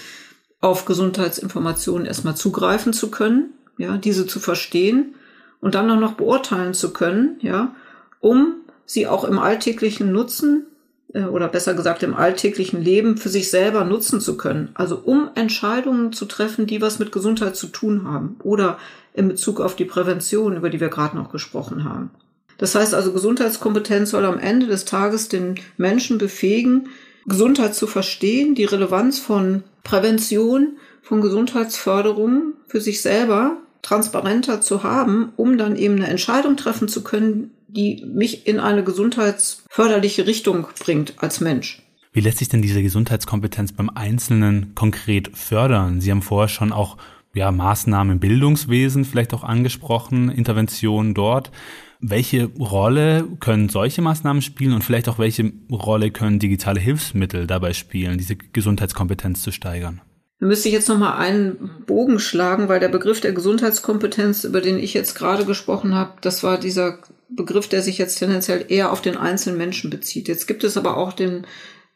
auf 0.62 0.86
Gesundheitsinformationen 0.86 2.06
erstmal 2.06 2.34
zugreifen 2.34 2.94
zu 2.94 3.10
können 3.10 3.52
ja, 3.78 3.96
diese 3.96 4.26
zu 4.26 4.40
verstehen 4.40 5.14
und 5.60 5.74
dann 5.74 5.90
auch 5.90 6.00
noch 6.00 6.14
beurteilen 6.14 6.74
zu 6.74 6.92
können, 6.92 7.38
ja, 7.40 7.74
um 8.20 8.54
sie 8.84 9.06
auch 9.06 9.24
im 9.24 9.38
alltäglichen 9.38 10.12
Nutzen 10.12 10.66
äh, 11.12 11.24
oder 11.24 11.48
besser 11.48 11.74
gesagt 11.74 12.02
im 12.02 12.14
alltäglichen 12.14 12.82
Leben 12.82 13.16
für 13.16 13.28
sich 13.28 13.50
selber 13.50 13.84
nutzen 13.84 14.20
zu 14.20 14.36
können. 14.36 14.70
Also 14.74 15.00
um 15.04 15.30
Entscheidungen 15.34 16.12
zu 16.12 16.24
treffen, 16.26 16.66
die 16.66 16.80
was 16.80 16.98
mit 16.98 17.12
Gesundheit 17.12 17.56
zu 17.56 17.68
tun 17.68 18.08
haben 18.08 18.36
oder 18.42 18.78
in 19.12 19.28
Bezug 19.28 19.60
auf 19.60 19.76
die 19.76 19.84
Prävention, 19.84 20.56
über 20.56 20.70
die 20.70 20.80
wir 20.80 20.88
gerade 20.88 21.16
noch 21.16 21.32
gesprochen 21.32 21.84
haben. 21.84 22.10
Das 22.58 22.74
heißt 22.74 22.94
also, 22.94 23.12
Gesundheitskompetenz 23.12 24.10
soll 24.10 24.24
am 24.24 24.38
Ende 24.38 24.66
des 24.66 24.84
Tages 24.84 25.28
den 25.28 25.56
Menschen 25.76 26.18
befähigen, 26.18 26.88
Gesundheit 27.26 27.74
zu 27.74 27.86
verstehen, 27.86 28.54
die 28.54 28.64
Relevanz 28.64 29.18
von 29.18 29.64
Prävention, 29.82 30.76
von 31.02 31.20
Gesundheitsförderung 31.20 32.54
für 32.66 32.80
sich 32.80 33.02
selber 33.02 33.58
transparenter 33.86 34.60
zu 34.60 34.82
haben, 34.82 35.32
um 35.36 35.58
dann 35.58 35.76
eben 35.76 35.96
eine 35.96 36.08
Entscheidung 36.08 36.56
treffen 36.56 36.88
zu 36.88 37.04
können, 37.04 37.52
die 37.68 38.04
mich 38.04 38.46
in 38.46 38.58
eine 38.58 38.82
gesundheitsförderliche 38.82 40.26
Richtung 40.26 40.66
bringt 40.80 41.14
als 41.18 41.40
Mensch. 41.40 41.82
Wie 42.12 42.20
lässt 42.20 42.38
sich 42.38 42.48
denn 42.48 42.62
diese 42.62 42.82
Gesundheitskompetenz 42.82 43.72
beim 43.72 43.90
Einzelnen 43.90 44.74
konkret 44.74 45.36
fördern? 45.36 46.00
Sie 46.00 46.10
haben 46.10 46.22
vorher 46.22 46.48
schon 46.48 46.72
auch 46.72 46.96
ja, 47.34 47.52
Maßnahmen 47.52 48.14
im 48.14 48.20
Bildungswesen 48.20 49.04
vielleicht 49.04 49.34
auch 49.34 49.44
angesprochen, 49.44 50.30
Interventionen 50.30 51.14
dort. 51.14 51.52
Welche 52.00 52.46
Rolle 52.58 53.28
können 53.38 53.68
solche 53.68 54.02
Maßnahmen 54.02 54.42
spielen 54.42 54.72
und 54.72 54.82
vielleicht 54.82 55.08
auch 55.08 55.18
welche 55.18 55.52
Rolle 55.70 56.10
können 56.10 56.38
digitale 56.38 56.80
Hilfsmittel 56.80 57.46
dabei 57.46 57.72
spielen, 57.72 58.18
diese 58.18 58.36
Gesundheitskompetenz 58.36 59.42
zu 59.42 59.52
steigern? 59.52 60.00
Da 60.38 60.46
müsste 60.46 60.68
ich 60.68 60.74
jetzt 60.74 60.88
nochmal 60.88 61.18
einen 61.18 61.82
Bogen 61.86 62.18
schlagen, 62.18 62.68
weil 62.68 62.80
der 62.80 62.88
Begriff 62.88 63.20
der 63.20 63.32
Gesundheitskompetenz, 63.32 64.44
über 64.44 64.60
den 64.60 64.78
ich 64.78 64.92
jetzt 64.92 65.14
gerade 65.14 65.46
gesprochen 65.46 65.94
habe, 65.94 66.12
das 66.20 66.42
war 66.42 66.58
dieser 66.58 66.98
Begriff, 67.28 67.68
der 67.68 67.82
sich 67.82 67.98
jetzt 67.98 68.18
tendenziell 68.18 68.66
eher 68.68 68.92
auf 68.92 69.00
den 69.00 69.16
einzelnen 69.16 69.58
Menschen 69.58 69.90
bezieht. 69.90 70.28
Jetzt 70.28 70.46
gibt 70.46 70.62
es 70.62 70.76
aber 70.76 70.96
auch 70.96 71.12
den 71.12 71.46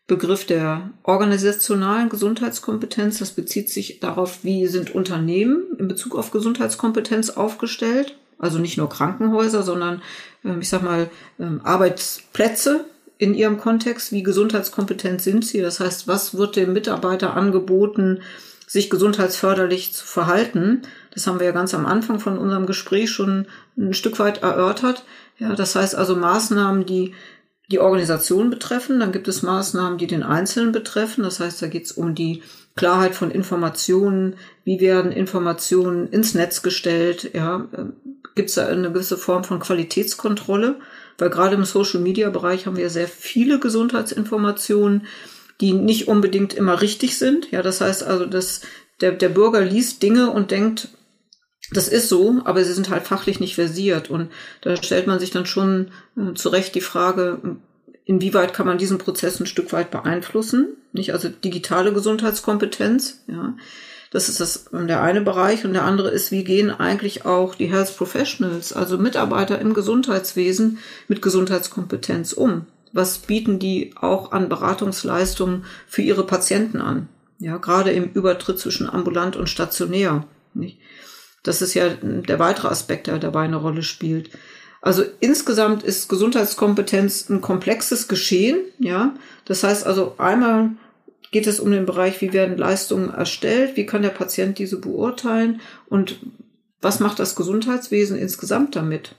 Begriff 0.07 0.45
der 0.45 0.91
organisationalen 1.05 2.09
Gesundheitskompetenz. 2.09 3.19
Das 3.19 3.31
bezieht 3.31 3.71
sich 3.71 4.01
darauf, 4.01 4.43
wie 4.43 4.67
sind 4.67 4.93
Unternehmen 4.93 5.63
in 5.79 5.87
Bezug 5.87 6.17
auf 6.17 6.33
Gesundheitskompetenz 6.33 7.31
aufgestellt. 7.31 8.17
Also 8.39 8.59
nicht 8.59 8.79
nur 8.79 8.89
Krankenhäuser, 8.89 9.63
sondern 9.63 10.03
ähm, 10.45 10.61
ich 10.61 10.69
sag 10.69 10.83
mal 10.83 11.11
ähm, 11.39 11.61
Arbeitsplätze 11.63 12.87
in 13.21 13.35
ihrem 13.35 13.59
Kontext, 13.59 14.13
wie 14.13 14.23
gesundheitskompetent 14.23 15.21
sind 15.21 15.45
sie? 15.45 15.61
Das 15.61 15.79
heißt, 15.79 16.09
was 16.09 16.39
wird 16.39 16.57
dem 16.57 16.73
Mitarbeiter 16.73 17.37
angeboten, 17.37 18.21
sich 18.67 18.89
gesundheitsförderlich 18.89 19.93
zu 19.93 20.07
verhalten. 20.07 20.83
Das 21.13 21.27
haben 21.27 21.39
wir 21.39 21.47
ja 21.47 21.53
ganz 21.53 21.75
am 21.75 21.85
Anfang 21.85 22.19
von 22.19 22.39
unserem 22.39 22.65
Gespräch 22.65 23.11
schon 23.11 23.47
ein 23.77 23.93
Stück 23.93 24.19
weit 24.19 24.43
erörtert. 24.43 25.05
Ja, 25.39 25.55
das 25.55 25.75
heißt 25.75 25.95
also 25.95 26.17
Maßnahmen, 26.17 26.87
die 26.87 27.13
die 27.71 27.79
Organisation 27.79 28.49
betreffen. 28.49 29.01
Dann 29.01 29.13
gibt 29.13 29.29
es 29.29 29.43
Maßnahmen, 29.43 29.99
die 29.99 30.07
den 30.07 30.23
Einzelnen 30.23 30.73
betreffen. 30.73 31.23
Das 31.23 31.41
heißt, 31.41 31.61
da 31.61 31.67
geht 31.67 31.87
es 31.87 31.93
um 31.93 32.15
die 32.15 32.43
Klarheit 32.75 33.15
von 33.15 33.31
Informationen. 33.31 34.37
Wie 34.65 34.81
werden 34.81 35.13
Informationen 35.13 36.09
ins 36.09 36.35
Netz 36.35 36.63
gestellt? 36.63 37.33
Ja, 37.35 37.69
gibt 38.35 38.49
es 38.49 38.55
da 38.55 38.67
eine 38.67 38.93
gewisse 38.93 39.19
Form 39.19 39.45
von 39.45 39.61
Qualitätskontrolle? 39.61 40.77
Weil 41.21 41.31
gerade 41.31 41.55
im 41.55 41.65
Social-Media-Bereich 41.65 42.67
haben 42.67 42.77
wir 42.77 42.91
sehr 42.91 43.09
viele 43.09 43.61
Gesundheitsinformationen, 43.61 45.07
die 45.61 45.73
nicht 45.73 46.09
unbedingt 46.09 46.55
immer 46.55 46.81
richtig 46.81 47.19
sind. 47.19 47.51
Ja, 47.51 47.63
das 47.63 47.81
heißt 47.81 48.03
also, 48.03 48.25
dass 48.25 48.63
der, 49.01 49.13
der 49.13 49.29
Bürger 49.29 49.61
liest 49.61 50.03
Dinge 50.03 50.31
und 50.31 50.51
denkt, 50.51 50.89
das 51.73 51.89
ist 51.89 52.09
so, 52.09 52.41
aber 52.45 52.65
sie 52.65 52.73
sind 52.73 52.91
halt 52.91 53.05
fachlich 53.05 53.39
nicht 53.39 53.55
versiert. 53.55 54.11
Und 54.11 54.31
da 54.63 54.77
stellt 54.77 55.07
man 55.07 55.21
sich 55.21 55.31
dann 55.31 55.47
schon 55.47 55.91
äh, 56.17 56.35
zu 56.35 56.49
Recht 56.49 56.75
die 56.75 56.81
Frage, 56.81 57.59
inwieweit 58.05 58.55
kann 58.55 58.67
man 58.67 58.79
diesen 58.79 58.99
Prozess 58.99 59.39
ein 59.39 59.47
Stück 59.47 59.73
weit 59.73 59.91
beeinflussen? 59.91 60.77
Nicht? 60.93 61.13
Also 61.13 61.29
digitale 61.29 61.93
Gesundheitskompetenz, 61.93 63.25
ja. 63.29 63.55
Das 64.11 64.29
ist 64.29 64.41
das, 64.41 64.65
der 64.73 65.03
eine 65.03 65.21
Bereich. 65.21 65.65
Und 65.65 65.73
der 65.73 65.85
andere 65.85 66.11
ist, 66.11 66.33
wie 66.33 66.45
gehen 66.45 66.71
eigentlich 66.71 67.25
auch 67.25 67.55
die 67.55 67.71
Health 67.71 67.97
Professionals, 67.97 68.73
also 68.73 68.99
Mitarbeiter 68.99 69.61
im 69.61 69.73
Gesundheitswesen 69.73 70.79
mit 71.09 71.23
Gesundheitskompetenz 71.23 72.33
um? 72.33 72.67
Was 72.93 73.19
bieten 73.19 73.61
die 73.61 73.95
auch 73.97 74.33
an 74.33 74.49
Beratungsleistungen 74.49 75.65
für 75.87 76.03
ihre 76.03 76.27
Patienten 76.27 76.81
an? 76.81 77.09
Ja, 77.39 77.57
gerade 77.57 77.93
im 77.93 78.11
Übertritt 78.13 78.59
zwischen 78.59 78.91
ambulant 78.91 79.37
und 79.37 79.49
stationär. 79.49 80.25
Nicht? 80.55 80.79
Das 81.45 81.63
ist 81.63 81.75
ja 81.75 81.89
der 81.89 82.39
weitere 82.39 82.69
Aspekt, 82.69 83.07
der 83.07 83.19
dabei 83.19 83.43
eine 83.43 83.57
Rolle 83.57 83.83
spielt. 83.83 84.31
Also 84.83 85.05
insgesamt 85.21 85.83
ist 85.83 86.09
Gesundheitskompetenz 86.09 87.29
ein 87.29 87.41
komplexes 87.41 88.09
Geschehen, 88.09 88.59
ja. 88.79 89.15
Das 89.45 89.63
heißt 89.63 89.87
also 89.87 90.15
einmal 90.19 90.71
geht 91.31 91.47
es 91.47 91.61
um 91.61 91.71
den 91.71 91.87
Bereich, 91.87 92.21
wie 92.21 92.33
werden 92.33 92.57
Leistungen 92.57 93.13
erstellt, 93.13 93.77
wie 93.77 93.87
kann 93.87 94.03
der 94.03 94.11
Patient 94.11 94.59
diese 94.59 94.79
beurteilen 94.79 95.61
und 95.89 96.21
was 96.81 97.01
macht 97.01 97.19
das 97.19 97.37
Gesundheitswesen 97.37 98.17
insgesamt 98.17 98.75
damit? 98.75 99.15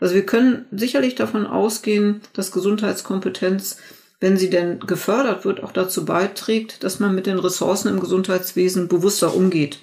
Also 0.00 0.14
wir 0.14 0.26
können 0.26 0.66
sicherlich 0.72 1.14
davon 1.14 1.46
ausgehen, 1.46 2.20
dass 2.32 2.50
Gesundheitskompetenz, 2.50 3.78
wenn 4.20 4.36
sie 4.36 4.50
denn 4.50 4.80
gefördert 4.80 5.44
wird, 5.44 5.62
auch 5.62 5.72
dazu 5.72 6.04
beiträgt, 6.04 6.82
dass 6.82 6.98
man 6.98 7.14
mit 7.14 7.26
den 7.26 7.38
Ressourcen 7.38 7.88
im 7.88 8.00
Gesundheitswesen 8.00 8.88
bewusster 8.88 9.34
umgeht 9.34 9.78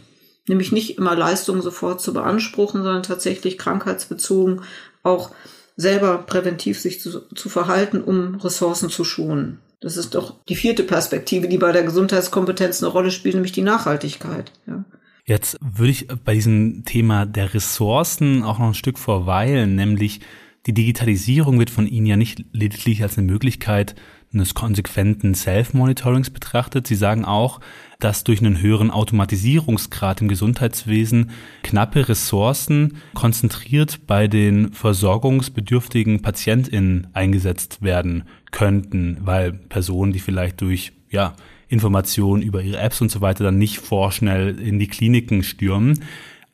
nämlich 0.48 0.72
nicht 0.72 0.98
immer 0.98 1.16
Leistungen 1.16 1.62
sofort 1.62 2.02
zu 2.02 2.14
beanspruchen, 2.14 2.84
sondern 2.84 3.04
tatsächlich 3.04 3.58
krankheitsbezogen 3.58 4.62
auch 5.04 5.32
selber 5.76 6.20
präventiv 6.20 6.80
sich 6.80 7.00
zu, 7.00 7.22
zu 7.34 7.50
verhalten, 7.50 8.02
um 8.02 8.36
Ressourcen 8.36 8.90
zu 8.90 9.04
schonen. 9.04 9.60
Das 9.82 9.98
ist 9.98 10.13
doch 10.13 10.36
die 10.48 10.56
vierte 10.56 10.84
Perspektive, 10.84 11.48
die 11.48 11.58
bei 11.58 11.72
der 11.72 11.84
Gesundheitskompetenz 11.84 12.82
eine 12.82 12.91
Rolle 12.91 13.10
spielt, 13.10 13.34
nämlich 13.34 13.52
die 13.52 13.63
Nachhaltigkeit. 13.63 14.52
Ja. 14.67 14.86
Jetzt 15.26 15.58
würde 15.60 15.91
ich 15.91 16.08
bei 16.24 16.36
diesem 16.36 16.86
Thema 16.86 17.26
der 17.26 17.54
Ressourcen 17.54 18.44
auch 18.44 18.60
noch 18.60 18.67
ein 18.67 18.74
Stück 18.76 19.00
verweilen, 19.00 19.76
nämlich 19.76 20.22
die 20.67 20.74
Digitalisierung 20.74 21.58
wird 21.58 21.72
von 21.72 21.88
Ihnen 21.88 22.06
ja 22.06 22.15
nicht 22.15 22.46
lediglich 22.52 23.02
als 23.02 23.17
eine 23.17 23.26
Möglichkeit 23.26 23.96
eines 24.32 24.54
konsequenten 24.54 25.34
Self-Monitorings 25.34 26.30
betrachtet. 26.30 26.86
Sie 26.86 26.96
sagen 26.96 27.26
auch, 27.26 27.60
dass 28.00 28.24
durch 28.24 28.39
einen 28.39 28.62
höheren 28.62 28.91
Automatisierungsgrad 28.91 30.22
im 30.22 30.28
Gesundheitswesen 30.28 31.32
knappe 31.63 32.08
Ressourcen 32.08 32.98
konzentriert 33.15 34.06
bei 34.06 34.28
den 34.28 34.72
versorgungsbedürftigen 34.72 36.22
PatientInnen 36.22 37.08
eingesetzt 37.13 37.82
werden 37.82 38.24
könnten, 38.52 39.18
weil 39.22 39.54
Personen, 39.54 40.14
die 40.14 40.20
vielleicht 40.20 40.62
durch, 40.62 40.92
ja, 41.10 41.36
Informationen 41.68 42.42
über 42.42 42.62
ihre 42.62 42.80
Apps 42.80 43.00
und 43.02 43.10
so 43.10 43.22
weiter 43.22 43.46
dann 43.46 43.58
nicht 43.58 43.80
vorschnell 43.80 44.60
in 44.60 44.78
die 44.78 44.88
Kliniken 44.88 45.42
stürmen. 45.42 46.04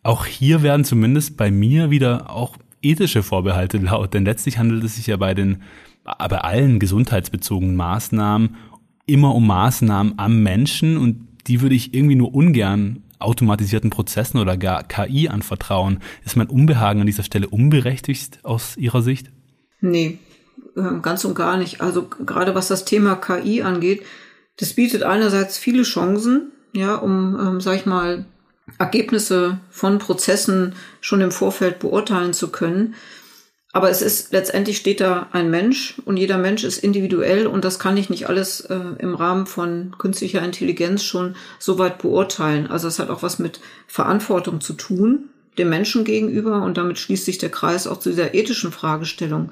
Auch 0.04 0.26
hier 0.26 0.62
werden 0.62 0.86
zumindest 0.86 1.38
bei 1.38 1.50
mir 1.50 1.90
wieder 1.90 2.30
auch 2.30 2.56
ethische 2.84 3.24
Vorbehalte 3.24 3.78
laut, 3.80 4.14
denn 4.14 4.26
letztlich 4.26 4.60
handelt 4.60 4.84
es 4.84 4.96
sich 4.96 5.08
ja 5.08 5.18
bei 5.18 5.34
den 5.34 5.64
bei 6.04 6.38
allen 6.38 6.80
gesundheitsbezogenen 6.80 7.76
Maßnahmen 7.76 8.56
immer 9.08 9.36
um 9.36 9.46
Maßnahmen 9.46 10.14
am 10.18 10.42
Menschen 10.42 10.98
und 10.98 11.28
die 11.48 11.62
würde 11.62 11.76
ich 11.76 11.94
irgendwie 11.94 12.16
nur 12.16 12.34
ungern 12.34 13.04
automatisierten 13.20 13.90
Prozessen 13.90 14.38
oder 14.38 14.58
gar 14.58 14.84
KI 14.84 15.28
anvertrauen. 15.28 16.00
Ist 16.24 16.38
mein 16.38 16.48
Unbehagen 16.48 17.02
an 17.02 17.08
dieser 17.08 17.24
Stelle 17.24 17.50
unberechtigt 17.50 18.40
aus 18.44 18.78
Ihrer 18.78 19.02
Sicht? 19.02 19.32
Nee, 19.82 20.20
ganz 21.02 21.26
und 21.26 21.36
gar 21.36 21.58
nicht. 21.58 21.82
Also 21.82 22.04
gerade 22.04 22.56
was 22.56 22.68
das 22.68 22.86
Thema 22.86 23.16
KI 23.16 23.62
angeht, 23.64 24.06
das 24.58 24.74
bietet 24.74 25.04
einerseits 25.04 25.58
viele 25.58 25.84
Chancen, 25.84 26.52
ja, 26.74 26.96
um, 26.96 27.38
ähm, 27.40 27.62
sag 27.62 27.76
ich 27.76 27.86
mal, 27.86 28.26
Ergebnisse 28.78 29.60
von 29.70 29.98
Prozessen 29.98 30.76
schon 31.00 31.22
im 31.22 31.32
Vorfeld 31.32 31.80
beurteilen 31.80 32.34
zu 32.34 32.50
können. 32.50 32.96
Aber 33.74 33.90
es 33.90 34.02
ist 34.02 34.34
letztendlich 34.34 34.78
steht 34.78 35.02
da 35.02 35.28
ein 35.34 35.52
Mensch 35.52 36.02
und 36.06 36.18
jeder 36.18 36.38
Mensch 36.38 36.64
ist 36.64 36.84
individuell 36.84 37.48
und 37.48 37.64
das 37.64 37.80
kann 37.80 37.98
ich 37.98 38.10
nicht 38.10 38.28
alles 38.28 38.62
äh, 38.62 38.80
im 38.98 39.14
Rahmen 39.14 39.46
von 39.46 39.96
künstlicher 39.98 40.42
Intelligenz 40.42 41.04
schon 41.04 41.36
so 41.60 41.78
weit 41.78 42.00
beurteilen. 42.00 42.68
Also 42.68 42.88
es 42.88 42.98
hat 42.98 43.10
auch 43.10 43.24
was 43.24 43.40
mit 43.40 43.60
Verantwortung 43.86 44.62
zu 44.62 44.74
tun, 44.74 45.30
dem 45.58 45.70
Menschen 45.70 46.06
gegenüber 46.06 46.64
und 46.64 46.78
damit 46.78 46.98
schließt 46.98 47.26
sich 47.26 47.38
der 47.38 47.52
Kreis 47.52 47.88
auch 47.88 48.00
zu 48.00 48.10
dieser 48.10 48.34
ethischen 48.34 48.72
Fragestellung. 48.72 49.52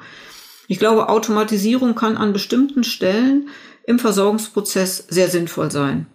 Ich 0.67 0.79
glaube, 0.79 1.09
Automatisierung 1.09 1.95
kann 1.95 2.17
an 2.17 2.33
bestimmten 2.33 2.83
Stellen 2.83 3.49
im 3.85 3.99
Versorgungsprozess 3.99 5.05
sehr 5.09 5.29
sinnvoll 5.29 5.71
sein. 5.71 6.07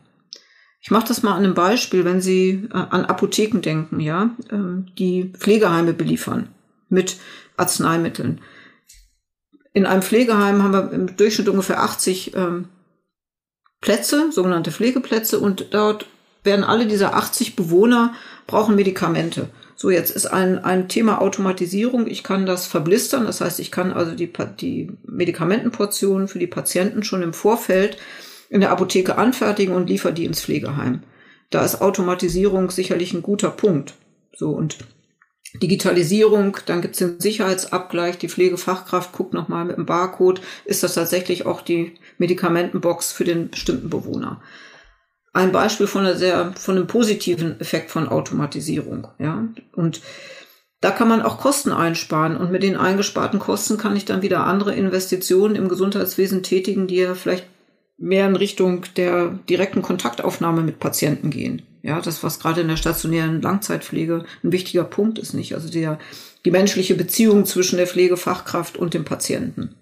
Ich 0.83 0.91
mache 0.91 1.09
das 1.09 1.23
mal 1.23 1.33
an 1.33 1.45
einem 1.45 1.55
Beispiel, 1.55 2.05
wenn 2.05 2.21
Sie 2.21 2.69
äh, 2.73 2.75
an 2.75 3.05
Apotheken 3.05 3.61
denken, 3.61 4.01
ja, 4.01 4.31
ähm, 4.51 4.87
die 4.99 5.33
Pflegeheime 5.37 5.93
beliefern 5.93 6.49
mit 6.89 7.19
Arzneimitteln. 7.57 8.41
In 9.73 9.87
einem 9.87 10.03
Pflegeheim 10.03 10.63
haben 10.63 10.73
wir 10.73 10.91
im 10.93 11.17
Durchschnitt 11.17 11.49
ungefähr 11.49 11.83
80 11.83 12.35
ähm, 12.35 12.69
Plätze, 13.81 14.33
sogenannte 14.33 14.73
Pflegeplätze, 14.73 15.39
und 15.39 15.73
dort 15.73 16.07
werden 16.43 16.65
alle 16.65 16.87
dieser 16.87 17.15
80 17.15 17.57
Bewohner 17.57 18.15
brauchen 18.47 18.75
Medikamente. 18.75 19.51
So, 19.81 19.88
jetzt 19.88 20.11
ist 20.11 20.27
ein, 20.27 20.59
ein 20.59 20.88
Thema 20.88 21.23
Automatisierung. 21.23 22.07
Ich 22.07 22.23
kann 22.23 22.45
das 22.45 22.66
verblistern. 22.66 23.25
Das 23.25 23.40
heißt, 23.40 23.59
ich 23.61 23.71
kann 23.71 23.95
also 23.95 24.14
die, 24.14 24.31
die 24.61 24.93
Medikamentenportionen 25.05 26.29
für 26.29 26.38
die 26.38 26.47
Patienten 26.47 27.03
schon 27.03 27.23
im 27.23 27.33
Vorfeld 27.33 27.97
in 28.51 28.61
der 28.61 28.73
Apotheke 28.73 29.16
anfertigen 29.16 29.75
und 29.75 29.88
liefere 29.88 30.12
die 30.12 30.27
ins 30.27 30.43
Pflegeheim. 30.43 31.03
Da 31.49 31.64
ist 31.64 31.81
Automatisierung 31.81 32.71
sicherlich 32.71 33.14
ein 33.14 33.23
guter 33.23 33.49
Punkt. 33.49 33.95
So, 34.37 34.51
und 34.51 34.77
Digitalisierung, 35.62 36.59
dann 36.66 36.83
gibt 36.83 36.97
es 36.97 36.99
den 36.99 37.19
Sicherheitsabgleich, 37.19 38.19
die 38.19 38.29
Pflegefachkraft 38.29 39.12
guckt 39.12 39.33
nochmal 39.33 39.64
mit 39.64 39.79
dem 39.79 39.87
Barcode, 39.87 40.43
ist 40.66 40.83
das 40.83 40.93
tatsächlich 40.93 41.47
auch 41.47 41.62
die 41.62 41.95
Medikamentenbox 42.19 43.12
für 43.12 43.25
den 43.25 43.49
bestimmten 43.49 43.88
Bewohner. 43.88 44.43
Ein 45.33 45.53
Beispiel 45.53 45.87
von 45.87 46.03
einer 46.03 46.16
sehr, 46.16 46.53
von 46.55 46.77
einem 46.77 46.87
positiven 46.87 47.61
Effekt 47.61 47.90
von 47.90 48.09
Automatisierung, 48.09 49.09
ja. 49.19 49.47
Und 49.73 50.01
da 50.81 50.90
kann 50.90 51.09
man 51.09 51.23
auch 51.23 51.38
Kosten 51.38 51.73
einsparen 51.73 52.37
und 52.37 52.51
mit 52.51 52.62
den 52.62 52.77
eingesparten 52.77 53.38
Kosten 53.38 53.77
kann 53.77 53.97
ich 53.97 54.07
dann 54.07 54.23
wieder 54.23 54.47
andere 54.47 54.75
Investitionen 54.75 55.55
im 55.55 55.69
Gesundheitswesen 55.69 56.43
tätigen, 56.43 56.87
die 56.87 56.97
ja 56.97 57.14
vielleicht 57.14 57.47
mehr 57.99 58.27
in 58.27 58.35
Richtung 58.35 58.87
der 58.97 59.38
direkten 59.49 59.83
Kontaktaufnahme 59.83 60.62
mit 60.62 60.81
Patienten 60.81 61.31
gehen. 61.31 61.62
Ja, 61.83 62.01
das, 62.01 62.23
was 62.23 62.40
gerade 62.40 62.62
in 62.62 62.69
der 62.69 62.77
stationären 62.77 63.43
Langzeitpflege 63.43 64.25
ein 64.43 64.53
wichtiger 64.53 64.85
Punkt 64.85 65.19
ist, 65.19 65.35
nicht? 65.35 65.55
Also 65.55 65.71
der, 65.71 65.99
die 66.45 66.51
menschliche 66.51 66.95
Beziehung 66.95 67.45
zwischen 67.45 67.77
der 67.77 67.87
Pflegefachkraft 67.87 68.79
und 68.79 68.95
dem 68.95 69.05
Patienten. 69.05 69.75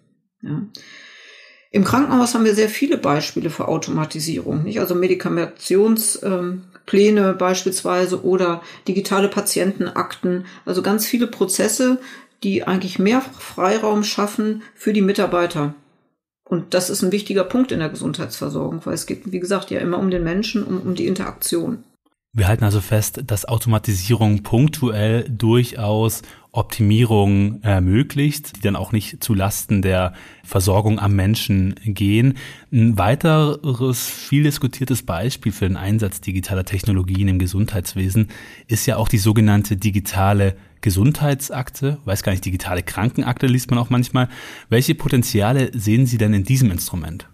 Ja. 0.42 0.62
Im 1.70 1.85
Krankenhaus 1.85 2.35
haben 2.35 2.44
wir 2.44 2.54
sehr 2.54 2.68
viele 2.68 2.96
Beispiele 2.96 3.50
für 3.50 3.68
Automatisierung, 3.68 4.64
nicht? 4.64 4.81
Also 4.81 4.94
Medikationspläne 4.94 7.31
ähm, 7.31 7.38
beispielsweise 7.38 8.24
oder 8.24 8.62
digitale 8.87 9.28
Patientenakten. 9.28 10.46
Also 10.64 10.83
ganz 10.83 11.07
viele 11.07 11.26
Prozesse, 11.26 12.00
die 12.42 12.66
eigentlich 12.66 12.98
mehr 12.98 13.20
Freiraum 13.20 14.02
schaffen 14.02 14.62
für 14.74 14.92
die 14.92 15.02
Mitarbeiter 15.02 15.74
und 16.48 16.72
das 16.72 16.88
ist 16.88 17.02
ein 17.02 17.12
wichtiger 17.12 17.44
Punkt 17.44 17.72
in 17.72 17.81
der 17.81 17.90
Gesundheitsversorgung, 17.90 18.81
weil 18.85 18.94
es 18.94 19.07
geht, 19.07 19.31
wie 19.31 19.40
gesagt, 19.40 19.70
ja 19.70 19.81
immer 19.81 19.98
um 19.98 20.11
den 20.11 20.24
Menschen, 20.24 20.64
um, 20.64 20.81
um 20.81 20.94
die 20.94 21.07
Interaktion. 21.07 21.85
Wir 22.34 22.46
halten 22.46 22.64
also 22.64 22.80
fest, 22.80 23.22
dass 23.26 23.46
Automatisierung 23.46 24.42
punktuell 24.42 25.24
durchaus 25.28 26.22
Optimierungen 26.52 27.62
ermöglicht, 27.62 28.56
die 28.56 28.60
dann 28.60 28.76
auch 28.76 28.92
nicht 28.92 29.22
zu 29.22 29.32
Lasten 29.32 29.80
der 29.80 30.12
Versorgung 30.44 30.98
am 30.98 31.16
Menschen 31.16 31.74
gehen. 31.84 32.36
Ein 32.70 32.98
weiteres 32.98 34.06
viel 34.06 34.42
diskutiertes 34.42 35.02
Beispiel 35.02 35.52
für 35.52 35.68
den 35.68 35.76
Einsatz 35.76 36.20
digitaler 36.20 36.64
Technologien 36.64 37.28
im 37.28 37.38
Gesundheitswesen 37.38 38.28
ist 38.66 38.86
ja 38.86 38.96
auch 38.96 39.08
die 39.08 39.18
sogenannte 39.18 39.76
digitale 39.76 40.56
Gesundheitsakte, 40.80 41.98
weiß 42.04 42.22
gar 42.22 42.32
nicht, 42.32 42.44
digitale 42.44 42.82
Krankenakte 42.82 43.46
liest 43.46 43.70
man 43.70 43.78
auch 43.78 43.90
manchmal. 43.90 44.28
Welche 44.68 44.94
Potenziale 44.94 45.70
sehen 45.74 46.06
Sie 46.06 46.18
denn 46.18 46.34
in 46.34 46.44
diesem 46.44 46.70
Instrument? 46.70 47.28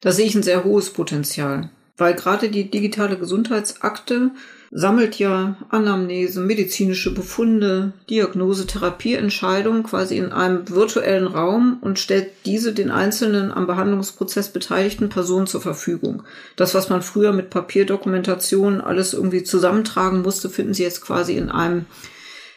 Da 0.00 0.12
sehe 0.12 0.26
ich 0.26 0.34
ein 0.34 0.42
sehr 0.42 0.64
hohes 0.64 0.92
Potenzial, 0.92 1.70
weil 1.96 2.14
gerade 2.14 2.48
die 2.48 2.70
digitale 2.70 3.16
Gesundheitsakte 3.16 4.30
sammelt 4.70 5.18
ja 5.18 5.56
Anamnese, 5.70 6.40
medizinische 6.40 7.14
Befunde, 7.14 7.92
Diagnose, 8.10 8.66
Therapieentscheidung 8.66 9.84
quasi 9.84 10.18
in 10.18 10.32
einem 10.32 10.68
virtuellen 10.68 11.26
Raum 11.26 11.78
und 11.80 11.98
stellt 11.98 12.30
diese 12.44 12.74
den 12.74 12.90
einzelnen 12.90 13.52
am 13.52 13.66
Behandlungsprozess 13.66 14.50
beteiligten 14.50 15.08
Personen 15.08 15.46
zur 15.46 15.62
Verfügung. 15.62 16.24
Das, 16.56 16.74
was 16.74 16.90
man 16.90 17.02
früher 17.02 17.32
mit 17.32 17.50
Papierdokumentation 17.50 18.80
alles 18.80 19.14
irgendwie 19.14 19.44
zusammentragen 19.44 20.22
musste, 20.22 20.50
finden 20.50 20.74
Sie 20.74 20.82
jetzt 20.82 21.00
quasi 21.00 21.36
in 21.36 21.50
einem 21.50 21.86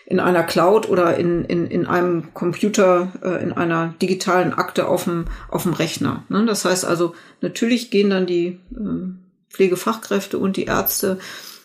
in 0.06 0.20
einer 0.20 0.42
Cloud 0.42 0.90
oder 0.90 1.18
in, 1.18 1.46
in, 1.46 1.68
in 1.68 1.86
einem 1.86 2.34
Computer, 2.34 3.12
äh, 3.22 3.44
in 3.44 3.54
einer 3.54 3.94
digitalen 4.02 4.54
Akte 4.54 4.88
auf 4.88 5.04
dem, 5.04 5.26
auf 5.50 5.64
dem 5.64 5.74
Rechner. 5.74 6.24
Ne? 6.30 6.48
Das 6.48 6.66
heißt 6.66 6.84
also, 6.84 7.14
natürlich 7.42 7.92
gehen 7.92 8.10
dann 8.10 8.26
die 8.26 8.60
äh, 8.72 9.29
Pflegefachkräfte 9.50 10.38
und 10.38 10.58
die 10.58 10.66
Ärzte 10.66 11.20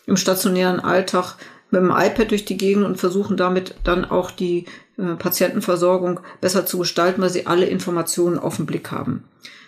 im 0.05 0.17
stationären 0.17 0.79
Alltag 0.79 1.35
mit 1.71 1.81
dem 1.81 1.91
iPad 1.91 2.31
durch 2.31 2.45
die 2.45 2.57
Gegend 2.57 2.85
und 2.85 2.97
versuchen 2.97 3.37
damit 3.37 3.75
dann 3.83 4.05
auch 4.05 4.31
die 4.31 4.65
äh, 4.97 5.15
Patientenversorgung 5.15 6.19
besser 6.41 6.65
zu 6.65 6.77
gestalten, 6.77 7.21
weil 7.21 7.29
sie 7.29 7.47
alle 7.47 7.65
Informationen 7.65 8.39
auf 8.39 8.57
den 8.57 8.65
Blick 8.65 8.91
haben. 8.91 9.23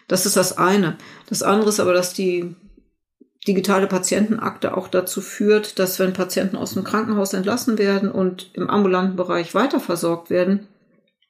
Das 0.07 0.25
ist 0.25 0.37
das 0.37 0.57
eine. 0.57 0.97
Das 1.27 1.43
andere 1.43 1.69
ist 1.69 1.79
aber, 1.79 1.93
dass 1.93 2.13
die 2.13 2.55
digitale 3.47 3.87
Patientenakte 3.87 4.75
auch 4.75 4.87
dazu 4.87 5.21
führt, 5.21 5.79
dass 5.79 5.99
wenn 5.99 6.13
Patienten 6.13 6.57
aus 6.57 6.73
dem 6.73 6.83
Krankenhaus 6.83 7.33
entlassen 7.33 7.77
werden 7.77 8.11
und 8.11 8.51
im 8.53 8.69
ambulanten 8.69 9.15
Bereich 9.15 9.53
weiterversorgt 9.53 10.29
werden, 10.29 10.67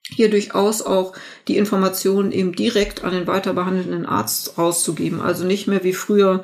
hier 0.09 0.29
durchaus 0.29 0.81
auch 0.81 1.13
die 1.47 1.57
Informationen 1.57 2.31
eben 2.31 2.53
direkt 2.53 3.03
an 3.03 3.13
den 3.13 3.27
weiter 3.27 3.53
behandelnden 3.53 4.05
Arzt 4.05 4.57
rauszugeben. 4.57 5.21
Also 5.21 5.43
nicht 5.43 5.67
mehr 5.67 5.83
wie 5.83 5.93
früher 5.93 6.43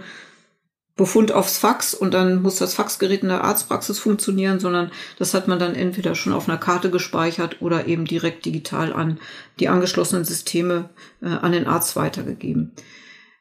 Befund 0.95 1.31
aufs 1.31 1.57
Fax 1.57 1.95
und 1.95 2.13
dann 2.13 2.43
muss 2.43 2.57
das 2.57 2.75
Faxgerät 2.75 3.23
in 3.23 3.29
der 3.29 3.43
Arztpraxis 3.43 3.97
funktionieren, 3.97 4.59
sondern 4.59 4.91
das 5.17 5.33
hat 5.33 5.47
man 5.47 5.57
dann 5.57 5.73
entweder 5.73 6.13
schon 6.13 6.33
auf 6.33 6.47
einer 6.47 6.59
Karte 6.59 6.91
gespeichert 6.91 7.61
oder 7.61 7.87
eben 7.87 8.05
direkt 8.05 8.45
digital 8.45 8.93
an 8.93 9.19
die 9.59 9.69
angeschlossenen 9.69 10.23
Systeme 10.23 10.89
äh, 11.21 11.29
an 11.29 11.51
den 11.51 11.65
Arzt 11.65 11.95
weitergegeben. 11.95 12.73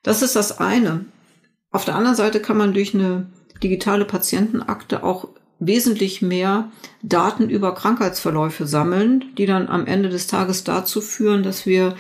Das 0.03 0.23
ist 0.23 0.35
das 0.35 0.59
eine. 0.59 1.05
Auf 1.71 1.85
der 1.85 1.95
anderen 1.95 2.17
Seite 2.17 2.41
kann 2.41 2.57
man 2.57 2.73
durch 2.73 2.95
eine 2.95 3.27
digitale 3.63 4.07
Patientenakte 4.07 5.03
auch 5.03 5.29
wesentlich 5.59 6.23
mehr 6.23 6.73
Daten 7.03 7.51
über 7.51 7.75
Krankheitsverläufe 7.75 8.67
sammeln, 8.67 9.27
die 9.37 9.47
dann 9.47 9.69
am 9.69 9.87
Ende 9.87 10.09
des 10.09 10.27
Tages 10.27 10.65
dazu 10.65 11.03
führen, 11.03 11.43
dass 11.43 11.67
wir 11.67 11.95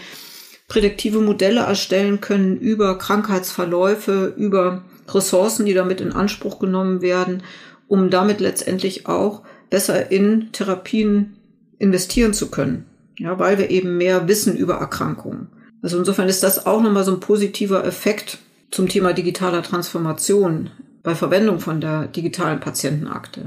prädiktive 0.67 1.21
Modelle 1.21 1.61
erstellen 1.61 2.21
können 2.23 2.57
über 2.57 2.97
Krankheitsverläufe, 2.97 4.35
über 4.37 4.83
Ressourcen, 5.09 5.67
die 5.67 5.75
damit 5.75 6.01
in 6.01 6.13
Anspruch 6.13 6.59
genommen 6.59 7.03
werden, 7.03 7.43
um 7.89 8.11
damit 8.11 8.41
letztendlich 8.41 9.07
auch 9.07 9.43
besser 9.71 10.11
in 10.11 10.53
Therapien 10.53 11.37
investieren 11.79 12.35
zu 12.35 12.51
können. 12.51 12.87
Ja, 13.19 13.39
weil 13.39 13.59
wir 13.59 13.71
eben 13.71 13.99
mehr 13.99 14.29
wissen 14.29 14.57
über 14.57 14.75
Erkrankungen. 14.75 15.49
Also 15.83 15.99
insofern 15.99 16.29
ist 16.29 16.43
das 16.43 16.67
auch 16.67 16.81
nochmal 16.81 17.05
so 17.05 17.13
ein 17.13 17.21
positiver 17.21 17.85
Effekt 17.85 18.39
zum 18.71 18.89
Thema 18.89 19.13
digitaler 19.13 19.63
Transformation 19.63 20.71
bei 21.03 21.15
Verwendung 21.15 21.61
von 21.61 21.81
der 21.81 22.07
digitalen 22.07 22.61
Patientenakte. 22.61 23.45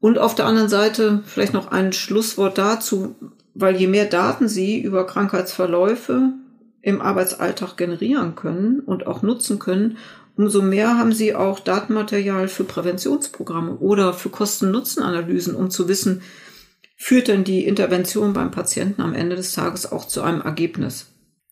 Und 0.00 0.18
auf 0.18 0.34
der 0.34 0.46
anderen 0.46 0.68
Seite 0.68 1.22
vielleicht 1.26 1.52
noch 1.52 1.70
ein 1.72 1.92
Schlusswort 1.92 2.58
dazu, 2.58 3.16
weil 3.54 3.76
je 3.76 3.86
mehr 3.86 4.06
Daten 4.06 4.48
Sie 4.48 4.80
über 4.80 5.06
Krankheitsverläufe 5.06 6.32
im 6.82 7.00
Arbeitsalltag 7.02 7.76
generieren 7.76 8.34
können 8.34 8.80
und 8.80 9.06
auch 9.06 9.22
nutzen 9.22 9.58
können, 9.58 9.98
umso 10.36 10.62
mehr 10.62 10.98
haben 10.98 11.12
sie 11.12 11.34
auch 11.34 11.60
Datenmaterial 11.60 12.48
für 12.48 12.64
Präventionsprogramme 12.64 13.76
oder 13.76 14.12
für 14.12 14.30
Kosten-Nutzen-Analysen, 14.30 15.54
um 15.54 15.70
zu 15.70 15.88
wissen, 15.88 16.22
führt 16.96 17.28
denn 17.28 17.44
die 17.44 17.64
Intervention 17.64 18.32
beim 18.32 18.50
Patienten 18.50 19.00
am 19.00 19.14
Ende 19.14 19.36
des 19.36 19.52
Tages 19.52 19.90
auch 19.90 20.06
zu 20.06 20.22
einem 20.22 20.42
Ergebnis. 20.42 21.06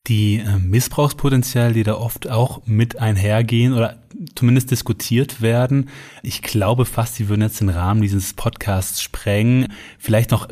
Die 0.06 0.36
äh, 0.36 0.58
Missbrauchspotenziale, 0.58 1.74
die 1.74 1.82
da 1.82 1.94
oft 1.94 2.30
auch 2.30 2.62
mit 2.66 2.98
einhergehen 2.98 3.74
oder 3.74 4.02
zumindest 4.34 4.70
diskutiert 4.70 5.42
werden. 5.42 5.90
Ich 6.22 6.42
glaube 6.42 6.84
fast, 6.84 7.16
sie 7.16 7.28
würden 7.28 7.42
jetzt 7.42 7.60
den 7.60 7.68
Rahmen 7.68 8.00
dieses 8.00 8.32
Podcasts 8.32 9.02
sprengen. 9.02 9.68
Vielleicht 9.98 10.30
noch 10.30 10.48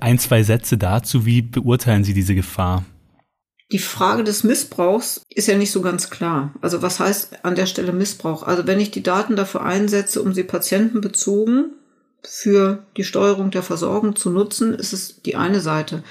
ein, 0.00 0.18
zwei 0.18 0.42
Sätze 0.42 0.78
dazu. 0.78 1.26
Wie 1.26 1.42
beurteilen 1.42 2.04
Sie 2.04 2.14
diese 2.14 2.34
Gefahr? 2.34 2.84
Die 3.72 3.78
Frage 3.78 4.24
des 4.24 4.42
Missbrauchs 4.42 5.22
ist 5.32 5.46
ja 5.46 5.56
nicht 5.56 5.70
so 5.70 5.80
ganz 5.80 6.10
klar. 6.10 6.52
Also 6.60 6.82
was 6.82 6.98
heißt 6.98 7.44
an 7.44 7.54
der 7.54 7.66
Stelle 7.66 7.92
Missbrauch? 7.92 8.42
Also 8.42 8.66
wenn 8.66 8.80
ich 8.80 8.90
die 8.90 9.02
Daten 9.02 9.36
dafür 9.36 9.62
einsetze, 9.62 10.22
um 10.22 10.34
sie 10.34 10.42
patientenbezogen 10.42 11.66
für 12.24 12.84
die 12.96 13.04
Steuerung 13.04 13.52
der 13.52 13.62
Versorgung 13.62 14.16
zu 14.16 14.30
nutzen, 14.30 14.74
ist 14.74 14.92
es 14.92 15.22
die 15.22 15.36
eine 15.36 15.60
Seite. 15.60 16.02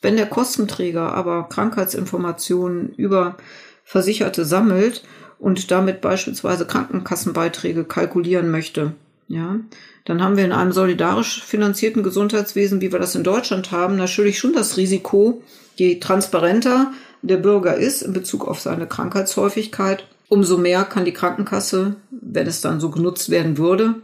Wenn 0.00 0.16
der 0.16 0.26
Kostenträger 0.26 1.12
aber 1.12 1.48
Krankheitsinformationen 1.48 2.94
über 2.94 3.36
Versicherte 3.84 4.44
sammelt 4.44 5.02
und 5.40 5.72
damit 5.72 6.00
beispielsweise 6.00 6.66
Krankenkassenbeiträge 6.66 7.84
kalkulieren 7.84 8.50
möchte, 8.50 8.92
ja, 9.26 9.56
dann 10.04 10.22
haben 10.22 10.36
wir 10.36 10.44
in 10.44 10.52
einem 10.52 10.72
solidarisch 10.72 11.42
finanzierten 11.42 12.02
Gesundheitswesen, 12.02 12.80
wie 12.80 12.92
wir 12.92 12.98
das 12.98 13.14
in 13.14 13.24
Deutschland 13.24 13.72
haben, 13.72 13.96
natürlich 13.96 14.38
schon 14.38 14.54
das 14.54 14.76
Risiko, 14.76 15.42
je 15.74 15.98
transparenter 15.98 16.92
der 17.22 17.36
Bürger 17.38 17.76
ist 17.76 18.02
in 18.02 18.12
Bezug 18.12 18.46
auf 18.46 18.60
seine 18.60 18.86
Krankheitshäufigkeit, 18.86 20.06
umso 20.28 20.58
mehr 20.58 20.84
kann 20.84 21.04
die 21.04 21.12
Krankenkasse, 21.12 21.96
wenn 22.10 22.46
es 22.46 22.60
dann 22.60 22.80
so 22.80 22.90
genutzt 22.90 23.30
werden 23.30 23.58
würde, 23.58 23.96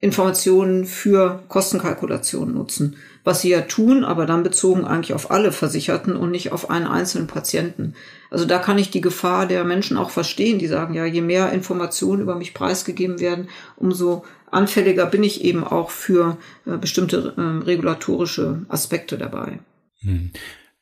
Informationen 0.00 0.84
für 0.84 1.42
Kostenkalkulationen 1.48 2.54
nutzen. 2.54 2.96
Was 3.24 3.40
sie 3.40 3.48
ja 3.48 3.62
tun, 3.62 4.04
aber 4.04 4.26
dann 4.26 4.42
bezogen 4.42 4.84
eigentlich 4.84 5.14
auf 5.14 5.30
alle 5.30 5.50
Versicherten 5.50 6.14
und 6.14 6.30
nicht 6.30 6.52
auf 6.52 6.68
einen 6.68 6.86
einzelnen 6.86 7.26
Patienten. 7.26 7.94
Also 8.30 8.44
da 8.44 8.58
kann 8.58 8.76
ich 8.76 8.90
die 8.90 9.00
Gefahr 9.00 9.46
der 9.46 9.64
Menschen 9.64 9.96
auch 9.96 10.10
verstehen, 10.10 10.58
die 10.58 10.66
sagen, 10.66 10.92
ja, 10.92 11.06
je 11.06 11.22
mehr 11.22 11.52
Informationen 11.52 12.20
über 12.20 12.34
mich 12.34 12.52
preisgegeben 12.52 13.18
werden, 13.18 13.48
umso 13.76 14.24
anfälliger 14.50 15.06
bin 15.06 15.22
ich 15.22 15.42
eben 15.42 15.64
auch 15.64 15.88
für 15.88 16.36
äh, 16.66 16.76
bestimmte 16.76 17.32
äh, 17.38 17.64
regulatorische 17.64 18.66
Aspekte 18.68 19.16
dabei. 19.16 19.60
Hm. 20.00 20.32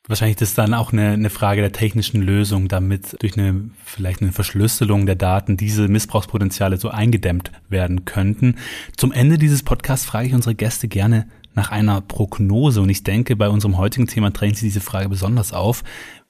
Wahrscheinlich 0.09 0.41
ist 0.41 0.41
das 0.41 0.55
dann 0.55 0.75
auch 0.75 0.93
eine, 0.93 1.11
eine 1.11 1.31
Frage 1.31 1.61
der 1.61 1.71
technischen 1.71 2.23
Lösung, 2.23 2.67
damit 2.67 3.17
durch 3.21 3.38
eine 3.38 3.71
vielleicht 3.85 4.21
eine 4.21 4.33
Verschlüsselung 4.33 5.07
der 5.07 5.15
Daten 5.15 5.57
diese 5.57 5.87
Missbrauchspotenziale 5.87 6.77
so 6.77 6.88
eingedämmt 6.88 7.53
werden 7.69 8.05
könnten. 8.05 8.57
Zum 8.97 9.12
Ende 9.12 9.38
dieses 9.38 9.62
Podcasts 9.62 10.05
frage 10.05 10.27
ich 10.27 10.35
unsere 10.35 10.57
Gäste 10.57 10.88
gerne 10.88 11.29
nach 11.55 11.71
einer 11.71 12.01
Prognose 12.01 12.81
und 12.81 12.88
ich 12.88 13.05
denke, 13.05 13.37
bei 13.37 13.49
unserem 13.49 13.79
heutigen 13.79 14.09
Thema 14.09 14.31
drängt 14.31 14.57
sich 14.57 14.69
diese 14.69 14.81
Frage 14.81 15.09
besonders 15.09 15.53
auf. 15.53 15.85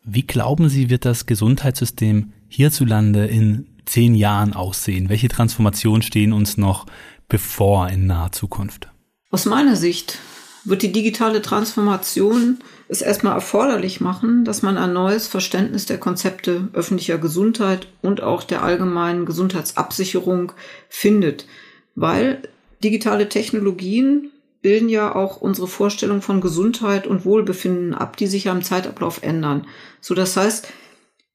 Wie 0.05 0.27
glauben 0.27 0.69
Sie, 0.69 0.91
wird 0.91 1.07
das 1.07 1.25
Gesundheitssystem 1.25 2.33
hierzulande 2.49 3.27
in 3.27 3.69
zehn 3.87 4.15
Jahren 4.15 4.53
aussehen? 4.53 5.09
Welche 5.09 5.29
Transformationen 5.29 6.03
stehen 6.03 6.35
uns 6.35 6.59
noch 6.59 6.87
bevor 7.29 7.89
in 7.89 8.07
naher 8.07 8.33
Zukunft? 8.33 8.89
Aus 9.31 9.47
meiner 9.47 9.77
Sicht 9.77 10.19
wird 10.65 10.83
die 10.83 10.93
digitale 10.93 11.43
Transformation 11.43 12.59
es 12.89 13.03
erstmal 13.03 13.35
erforderlich 13.35 14.01
machen, 14.01 14.45
dass 14.45 14.63
man 14.63 14.77
ein 14.77 14.93
neues 14.93 15.27
Verständnis 15.27 15.87
der 15.87 15.99
Konzepte 15.99 16.69
öffentlicher 16.73 17.19
Gesundheit 17.19 17.89
und 18.03 18.23
auch 18.23 18.43
der 18.43 18.63
allgemeinen 18.63 19.27
Gesundheitsabsicherung 19.27 20.53
findet, 20.89 21.47
weil 21.95 22.43
digitale 22.85 23.29
Technologien 23.29 24.31
bilden 24.61 24.89
ja 24.89 25.15
auch 25.15 25.39
unsere 25.41 25.67
Vorstellung 25.67 26.23
von 26.23 26.41
Gesundheit 26.41 27.07
und 27.07 27.25
Wohlbefinden 27.25 27.95
ab, 27.95 28.17
die 28.17 28.29
sich 28.29 28.45
ja 28.45 28.53
im 28.53 28.63
Zeitablauf 28.63 29.23
ändern. 29.23 29.67
So, 30.01 30.15
das 30.15 30.37
heißt, 30.37 30.69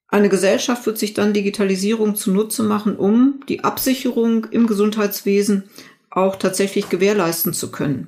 eine 0.08 0.30
Gesellschaft 0.30 0.86
wird 0.86 0.98
sich 0.98 1.14
dann 1.14 1.34
Digitalisierung 1.34 2.16
zunutze 2.16 2.64
machen, 2.64 2.96
um 2.96 3.42
die 3.50 3.66
Absicherung 3.66 4.46
im 4.52 4.68
Gesundheitswesen 4.68 5.66
auch 6.10 6.38
tatsächlich 6.38 6.88
gewährleisten 6.88 7.52
zu 7.52 7.72
können. 7.72 8.08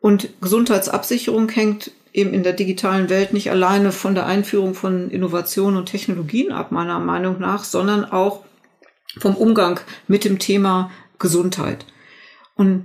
Und 0.00 0.40
Gesundheitsabsicherung 0.40 1.48
hängt 1.48 1.90
eben 2.12 2.32
in 2.32 2.42
der 2.42 2.52
digitalen 2.52 3.10
Welt 3.10 3.32
nicht 3.32 3.50
alleine 3.50 3.92
von 3.92 4.14
der 4.14 4.26
Einführung 4.26 4.74
von 4.74 5.10
Innovationen 5.10 5.78
und 5.78 5.86
Technologien 5.86 6.52
ab, 6.52 6.72
meiner 6.72 6.98
Meinung 6.98 7.38
nach, 7.38 7.64
sondern 7.64 8.04
auch 8.04 8.44
vom 9.18 9.36
Umgang 9.36 9.80
mit 10.08 10.24
dem 10.24 10.38
Thema 10.38 10.90
Gesundheit. 11.18 11.86
Und 12.54 12.84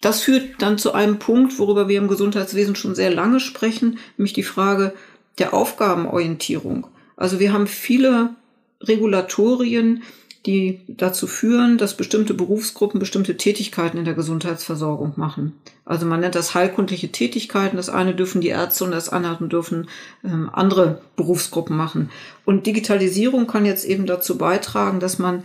das 0.00 0.20
führt 0.20 0.60
dann 0.60 0.78
zu 0.78 0.92
einem 0.92 1.18
Punkt, 1.18 1.58
worüber 1.58 1.88
wir 1.88 1.98
im 1.98 2.08
Gesundheitswesen 2.08 2.74
schon 2.74 2.94
sehr 2.94 3.12
lange 3.14 3.38
sprechen, 3.38 3.98
nämlich 4.16 4.32
die 4.32 4.42
Frage 4.42 4.94
der 5.38 5.54
Aufgabenorientierung. 5.54 6.88
Also 7.16 7.38
wir 7.38 7.52
haben 7.52 7.66
viele 7.66 8.34
Regulatorien, 8.80 10.02
die 10.46 10.80
dazu 10.88 11.26
führen, 11.26 11.78
dass 11.78 11.96
bestimmte 11.96 12.34
Berufsgruppen 12.34 12.98
bestimmte 12.98 13.36
Tätigkeiten 13.36 13.98
in 13.98 14.04
der 14.04 14.14
Gesundheitsversorgung 14.14 15.12
machen. 15.16 15.52
Also 15.84 16.04
man 16.04 16.20
nennt 16.20 16.34
das 16.34 16.54
heilkundliche 16.54 17.12
Tätigkeiten. 17.12 17.76
Das 17.76 17.88
eine 17.88 18.14
dürfen 18.14 18.40
die 18.40 18.48
Ärzte 18.48 18.84
und 18.84 18.90
das 18.90 19.08
andere 19.08 19.46
dürfen 19.46 19.88
ähm, 20.24 20.50
andere 20.52 21.00
Berufsgruppen 21.16 21.76
machen. 21.76 22.10
Und 22.44 22.66
Digitalisierung 22.66 23.46
kann 23.46 23.64
jetzt 23.64 23.84
eben 23.84 24.06
dazu 24.06 24.36
beitragen, 24.36 24.98
dass 24.98 25.18
man 25.18 25.44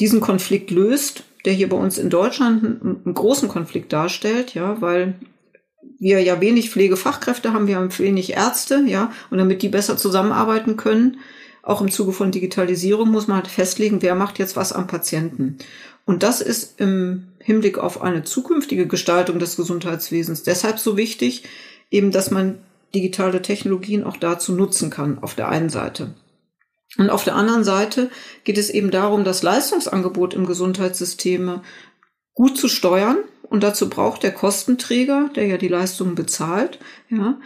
diesen 0.00 0.20
Konflikt 0.20 0.70
löst, 0.70 1.24
der 1.44 1.52
hier 1.52 1.68
bei 1.68 1.76
uns 1.76 1.98
in 1.98 2.08
Deutschland 2.08 2.64
einen, 2.64 3.00
einen 3.04 3.14
großen 3.14 3.48
Konflikt 3.48 3.92
darstellt, 3.92 4.54
ja, 4.54 4.80
weil 4.80 5.14
wir 5.98 6.22
ja 6.22 6.40
wenig 6.40 6.70
Pflegefachkräfte 6.70 7.52
haben, 7.52 7.66
wir 7.66 7.76
haben 7.76 7.96
wenig 7.98 8.34
Ärzte, 8.34 8.84
ja, 8.86 9.12
und 9.30 9.38
damit 9.38 9.62
die 9.62 9.68
besser 9.68 9.96
zusammenarbeiten 9.96 10.76
können, 10.76 11.18
auch 11.68 11.82
im 11.82 11.90
Zuge 11.90 12.12
von 12.12 12.32
Digitalisierung 12.32 13.10
muss 13.10 13.26
man 13.26 13.36
halt 13.36 13.46
festlegen, 13.46 14.00
wer 14.00 14.14
macht 14.14 14.38
jetzt 14.38 14.56
was 14.56 14.72
am 14.72 14.86
Patienten. 14.86 15.58
Und 16.06 16.22
das 16.22 16.40
ist 16.40 16.80
im 16.80 17.28
Hinblick 17.40 17.76
auf 17.76 18.00
eine 18.00 18.24
zukünftige 18.24 18.86
Gestaltung 18.86 19.38
des 19.38 19.56
Gesundheitswesens 19.56 20.42
deshalb 20.42 20.78
so 20.78 20.96
wichtig, 20.96 21.44
eben, 21.90 22.10
dass 22.10 22.30
man 22.30 22.58
digitale 22.94 23.42
Technologien 23.42 24.02
auch 24.02 24.16
dazu 24.16 24.52
nutzen 24.52 24.88
kann, 24.88 25.18
auf 25.18 25.34
der 25.34 25.50
einen 25.50 25.68
Seite. 25.68 26.14
Und 26.96 27.10
auf 27.10 27.24
der 27.24 27.34
anderen 27.34 27.64
Seite 27.64 28.10
geht 28.44 28.56
es 28.56 28.70
eben 28.70 28.90
darum, 28.90 29.24
das 29.24 29.42
Leistungsangebot 29.42 30.32
im 30.32 30.46
Gesundheitssystem 30.46 31.60
gut 32.32 32.56
zu 32.56 32.68
steuern. 32.68 33.18
Und 33.42 33.62
dazu 33.62 33.90
braucht 33.90 34.22
der 34.22 34.32
Kostenträger, 34.32 35.28
der 35.36 35.46
ja 35.46 35.58
die 35.58 35.68
Leistungen 35.68 36.14
bezahlt, 36.14 36.78
ja, 37.10 37.38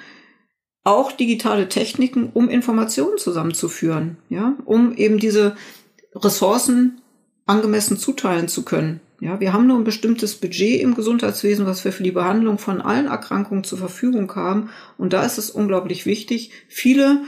auch 0.84 1.12
digitale 1.12 1.68
Techniken, 1.68 2.30
um 2.32 2.48
Informationen 2.48 3.18
zusammenzuführen, 3.18 4.16
ja, 4.28 4.56
um 4.64 4.96
eben 4.96 5.18
diese 5.18 5.56
Ressourcen 6.14 7.00
angemessen 7.46 7.96
zuteilen 7.96 8.48
zu 8.48 8.64
können. 8.64 9.00
Ja, 9.20 9.38
wir 9.38 9.52
haben 9.52 9.68
nur 9.68 9.78
ein 9.78 9.84
bestimmtes 9.84 10.34
Budget 10.34 10.80
im 10.80 10.96
Gesundheitswesen, 10.96 11.64
was 11.64 11.84
wir 11.84 11.92
für 11.92 12.02
die 12.02 12.10
Behandlung 12.10 12.58
von 12.58 12.80
allen 12.80 13.06
Erkrankungen 13.06 13.62
zur 13.62 13.78
Verfügung 13.78 14.34
haben. 14.34 14.70
Und 14.98 15.12
da 15.12 15.24
ist 15.24 15.38
es 15.38 15.48
unglaublich 15.48 16.06
wichtig, 16.06 16.50
viele 16.66 17.22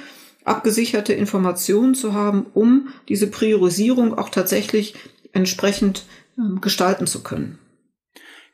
abgesicherte 0.45 1.13
Informationen 1.13 1.95
zu 1.95 2.13
haben, 2.13 2.47
um 2.53 2.89
diese 3.09 3.29
Priorisierung 3.29 4.19
auch 4.19 4.29
tatsächlich 4.29 4.97
entsprechend 5.33 6.05
ähm, 6.37 6.61
gestalten 6.61 7.07
zu 7.07 7.23
können. 7.23 7.59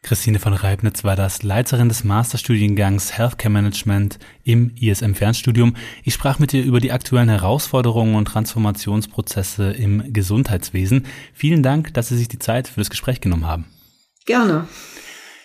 Christine 0.02 0.38
von 0.38 0.54
Reibnitz 0.54 1.04
war 1.04 1.14
das 1.14 1.42
Leiterin 1.42 1.88
des 1.88 2.04
Masterstudiengangs 2.04 3.18
Healthcare 3.18 3.50
Management 3.50 4.18
im 4.44 4.74
ISM 4.80 5.12
Fernstudium. 5.12 5.76
Ich 6.04 6.14
sprach 6.14 6.38
mit 6.38 6.54
ihr 6.54 6.64
über 6.64 6.80
die 6.80 6.90
aktuellen 6.90 7.28
Herausforderungen 7.28 8.14
und 8.14 8.24
Transformationsprozesse 8.24 9.70
im 9.72 10.12
Gesundheitswesen. 10.12 11.06
Vielen 11.34 11.62
Dank, 11.62 11.92
dass 11.94 12.08
Sie 12.08 12.16
sich 12.16 12.28
die 12.28 12.38
Zeit 12.38 12.66
für 12.66 12.80
das 12.80 12.90
Gespräch 12.90 13.20
genommen 13.20 13.46
haben. 13.46 13.66
Gerne. 14.24 14.66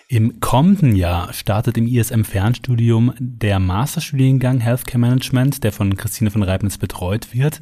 Im 0.07 0.39
kommenden 0.39 0.95
Jahr 0.95 1.33
startet 1.33 1.77
im 1.77 1.87
ISM 1.87 2.23
Fernstudium 2.23 3.13
der 3.19 3.59
Masterstudiengang 3.59 4.59
Healthcare 4.59 4.99
Management, 4.99 5.63
der 5.63 5.71
von 5.71 5.97
Christine 5.97 6.31
von 6.31 6.43
Reibnitz 6.43 6.77
betreut 6.77 7.33
wird. 7.33 7.59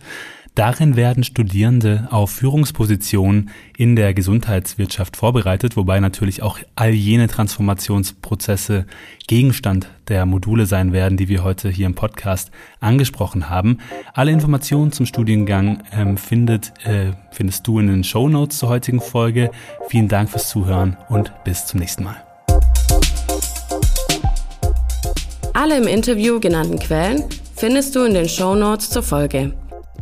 Darin 0.56 0.96
werden 0.96 1.24
Studierende 1.24 2.08
auf 2.12 2.30
Führungspositionen 2.30 3.50
in 3.76 3.96
der 3.96 4.14
Gesundheitswirtschaft 4.14 5.18
vorbereitet, 5.18 5.76
wobei 5.76 6.00
natürlich 6.00 6.44
auch 6.44 6.60
all 6.76 6.92
jene 6.92 7.28
Transformationsprozesse 7.28 8.86
Gegenstand 9.28 9.90
der 10.10 10.28
Module 10.28 10.68
sein 10.68 10.94
werden, 10.94 11.18
die 11.18 11.28
wir 11.28 11.44
heute 11.44 11.70
hier 11.70 11.88
im 11.88 11.96
Podcast 11.96 12.52
angesprochen 12.80 13.50
haben. 13.50 13.80
Alle 14.14 14.32
Informationen 14.32 14.92
zum 14.92 15.08
Studiengang 15.08 15.82
ähm, 15.92 16.18
findet, 16.18 16.74
äh, 16.86 17.14
findest 17.32 17.66
du 17.66 17.80
in 17.80 17.88
den 17.88 18.04
Show 18.04 18.30
Notes 18.30 18.60
zur 18.60 18.70
heutigen 18.70 19.02
Folge. 19.02 19.50
Vielen 19.90 20.08
Dank 20.08 20.30
fürs 20.30 20.50
Zuhören 20.50 20.98
und 21.10 21.32
bis 21.44 21.66
zum 21.66 21.80
nächsten 21.80 22.04
Mal. 22.04 22.24
Alle 25.54 25.78
im 25.78 25.88
Interview 25.88 26.40
genannten 26.40 26.78
Quellen 26.78 27.24
findest 27.56 27.96
du 27.96 28.04
in 28.04 28.14
den 28.14 28.30
Show 28.30 28.54
Notes 28.54 28.92
zur 28.92 29.02
Folge. 29.02 29.54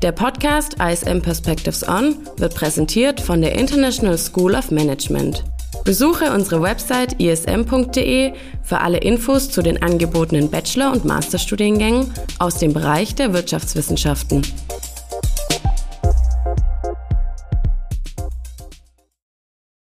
Der 0.02 0.12
Podcast 0.12 0.78
ISM 0.82 1.22
Perspectives 1.22 1.88
On 1.88 2.16
wird 2.38 2.56
präsentiert 2.56 3.22
von 3.22 3.40
der 3.40 3.54
International 3.54 4.18
School 4.18 4.56
of 4.56 4.72
Management. 4.72 5.44
Besuche 5.86 6.34
unsere 6.34 6.60
Website 6.60 7.22
ism.de 7.22 8.34
für 8.64 8.80
alle 8.80 8.98
Infos 8.98 9.52
zu 9.52 9.62
den 9.62 9.84
angebotenen 9.84 10.50
Bachelor- 10.50 10.92
und 10.92 11.06
Masterstudiengängen 11.06 12.12
aus 12.40 12.58
dem 12.58 12.74
Bereich 12.74 13.14
der 13.14 13.34
Wirtschaftswissenschaften. 13.34 14.42